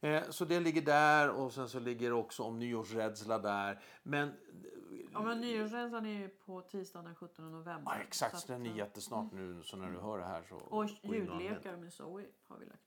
Eh, 0.00 0.30
så 0.30 0.44
det 0.44 0.60
ligger 0.60 0.82
där 0.82 1.30
och 1.30 1.52
sen 1.52 1.68
så 1.68 1.80
ligger 1.80 2.08
det 2.10 2.16
också 2.16 2.42
om 2.42 2.58
nyårsrädsla 2.58 3.38
där. 3.38 3.82
Men 4.02 4.32
Ja, 5.12 5.22
men 5.22 5.40
nyårsresan 5.40 6.06
är 6.06 6.20
ju 6.20 6.28
på 6.28 6.60
tisdagen 6.60 7.04
den 7.04 7.14
17 7.14 7.52
november. 7.52 7.92
ja, 7.92 8.02
exakt, 8.02 8.34
Så 8.34 8.46
så 8.46 8.52
den 8.52 8.66
är 8.66 8.76
jättesnart 8.76 9.32
nu. 9.32 9.62
Så 9.62 9.76
när 9.76 9.90
du 9.90 9.98
hör 9.98 10.18
det 10.18 10.24
här 10.24 10.42
så... 10.42 10.56
Och 10.56 10.86
ljudlekar 11.02 11.76
med 11.76 11.92
Zoe 11.92 12.26
har 12.46 12.58
vi 12.58 12.66
lagt. 12.66 12.81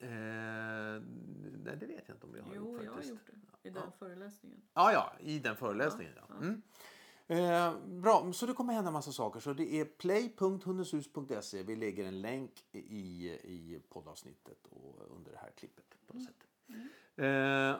Eh, 0.00 0.08
nej, 0.08 1.76
det 1.80 1.86
vet 1.86 2.08
jag 2.08 2.14
inte 2.16 2.26
om 2.26 2.32
vi 2.32 2.40
har 2.40 2.54
Jo, 2.54 2.72
gjort 2.72 2.84
jag 2.84 2.92
har 2.92 3.02
gjort 3.02 3.26
det. 3.62 3.68
I 3.68 3.70
den 3.70 3.92
föreläsningen. 3.98 4.62
Ja, 4.74 4.92
ja, 4.92 5.12
i 5.20 5.38
den 5.38 5.56
föreläsningen. 5.56 6.12
Ja. 6.28 6.34
Mm. 6.36 6.62
Eh, 7.30 7.74
bra, 8.00 8.32
så 8.32 8.46
det 8.46 8.52
kommer 8.52 8.74
hända 8.74 8.90
massa 8.90 9.12
saker. 9.12 9.40
Så 9.40 9.52
det 9.52 9.80
är 9.80 9.84
play.hundenshus.se. 9.84 11.62
Vi 11.62 11.76
lägger 11.76 12.04
en 12.04 12.20
länk 12.20 12.64
i, 12.72 13.28
i 13.30 13.82
poddavsnittet 13.88 14.66
och 14.66 15.16
under 15.16 15.30
det 15.32 15.38
här 15.38 15.50
klippet. 15.50 15.84
på 16.06 16.14
något 16.14 16.24
sätt. 16.24 16.46
Eh, 17.16 17.76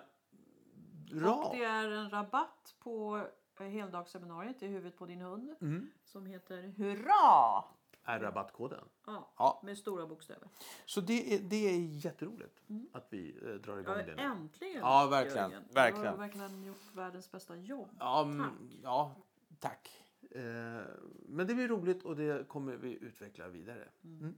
bra. 1.20 1.44
Och 1.44 1.56
det 1.56 1.64
är 1.64 1.90
en 1.90 2.10
rabatt 2.10 2.74
på 2.78 3.26
eh, 3.60 3.66
heldagsseminariet 3.66 4.62
i 4.62 4.66
huvudet 4.66 4.98
på 4.98 5.06
din 5.06 5.20
hund. 5.20 5.54
Mm. 5.60 5.90
Som 6.04 6.26
heter 6.26 6.62
Hurra! 6.62 7.64
Är 8.08 8.20
rabattkoden. 8.20 8.84
Ja, 9.06 9.32
Ja. 9.38 9.60
med 9.64 9.78
stora 9.78 10.06
bokstäver. 10.06 10.48
Så 10.86 11.00
det 11.00 11.34
är, 11.34 11.38
det 11.38 11.56
är 11.56 11.78
jätteroligt 12.04 12.62
att 12.92 13.06
vi 13.10 13.38
eh, 13.42 13.54
drar 13.54 13.78
igång 13.78 13.96
Ja, 13.98 14.02
det 14.02 14.14
nu. 14.14 14.22
äntligen! 14.22 14.80
Ja, 14.80 15.06
verkligen, 15.10 15.50
Jörgen. 15.50 15.64
Du 15.68 15.74
verkligen. 15.74 16.06
har 16.06 16.16
verkligen 16.16 16.64
gjort 16.64 16.94
världens 16.94 17.30
bästa 17.32 17.56
jobb. 17.56 17.88
Ja, 18.00 18.22
mm, 18.22 18.38
Tack. 18.50 18.78
ja 18.82 19.14
tack. 19.58 20.02
Eh, 20.30 20.82
men 21.28 21.46
det 21.46 21.54
blir 21.54 21.68
roligt 21.68 22.02
och 22.04 22.16
det 22.16 22.48
kommer 22.48 22.76
vi 22.76 22.92
utveckla 22.92 23.48
vidare. 23.48 23.88
Mm. 24.04 24.34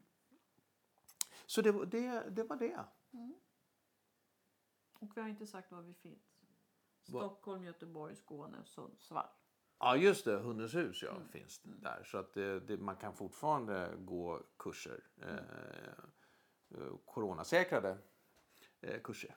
Så 1.47 1.63
det, 1.63 1.87
det, 1.87 2.31
det 2.31 2.45
var 2.45 2.57
det. 2.57 2.85
Och 4.99 5.17
vi 5.17 5.21
har 5.21 5.29
inte 5.29 5.47
sagt 5.47 5.71
var 5.73 5.83
vi 5.83 5.95
finns. 5.95 6.41
Va- 7.09 7.21
Stockholm, 7.21 7.65
Göteborg, 7.65 8.17
Skåne, 8.17 8.65
Sundsvall. 8.65 9.29
Ja, 9.81 9.97
just 9.97 10.25
det. 10.25 10.37
Hundens 10.37 10.75
hus 10.75 11.03
ja, 11.03 11.13
finns 11.33 11.59
det 11.59 11.81
där. 11.83 12.03
Så 12.05 12.19
att 12.19 12.35
det, 12.35 12.61
det, 12.61 12.77
man 12.77 12.97
kan 12.97 13.15
fortfarande 13.15 13.91
gå 13.99 14.41
kurser. 14.59 15.01
Eh, 15.23 15.35
eh, 16.81 16.93
coronasäkrade 17.05 17.99
eh, 18.81 19.01
kurser. 19.05 19.35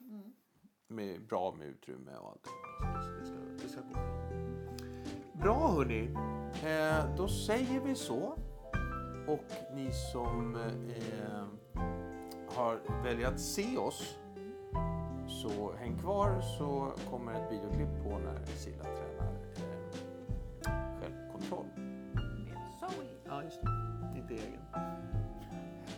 Med, 0.88 1.28
bra 1.28 1.56
med 1.56 1.68
utrymme 1.68 2.18
och 2.18 2.30
allt. 2.30 2.48
Det, 3.20 3.26
ska, 3.26 3.36
det 3.36 3.70
ska 3.70 3.82
gå 3.82 3.94
bra. 5.34 5.68
Hörni. 5.68 6.14
Eh, 6.64 7.16
då 7.18 7.28
säger 7.28 7.82
vi 7.82 7.96
så. 7.96 8.38
Och 9.28 9.74
ni 9.74 9.92
som 10.14 10.56
eh, 10.56 11.44
har 12.56 13.04
väljer 13.04 13.28
att 13.28 13.40
se 13.40 13.78
oss 13.78 14.18
så 15.28 15.74
häng 15.74 16.00
kvar 16.00 16.42
så 16.58 16.94
kommer 17.10 17.34
ett 17.34 17.52
videoklipp 17.52 18.04
på 18.04 18.20
när 18.20 18.46
Silla 18.46 18.84
tränar 18.84 19.53
självkontroll. 21.54 21.66
Med 22.16 22.58
Zoe. 22.80 23.06
Ja, 23.26 23.44
just 23.44 23.62
det. 23.62 24.20
Inte 24.20 24.34
egen. 24.34 24.62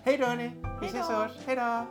Hej 0.04 0.18
då 0.18 0.26
hörni! 0.26 0.52
Vi 0.82 0.88
ses 0.88 1.10
och 1.10 1.16
hörs. 1.16 1.32
Hej 1.46 1.56
då! 1.56 1.86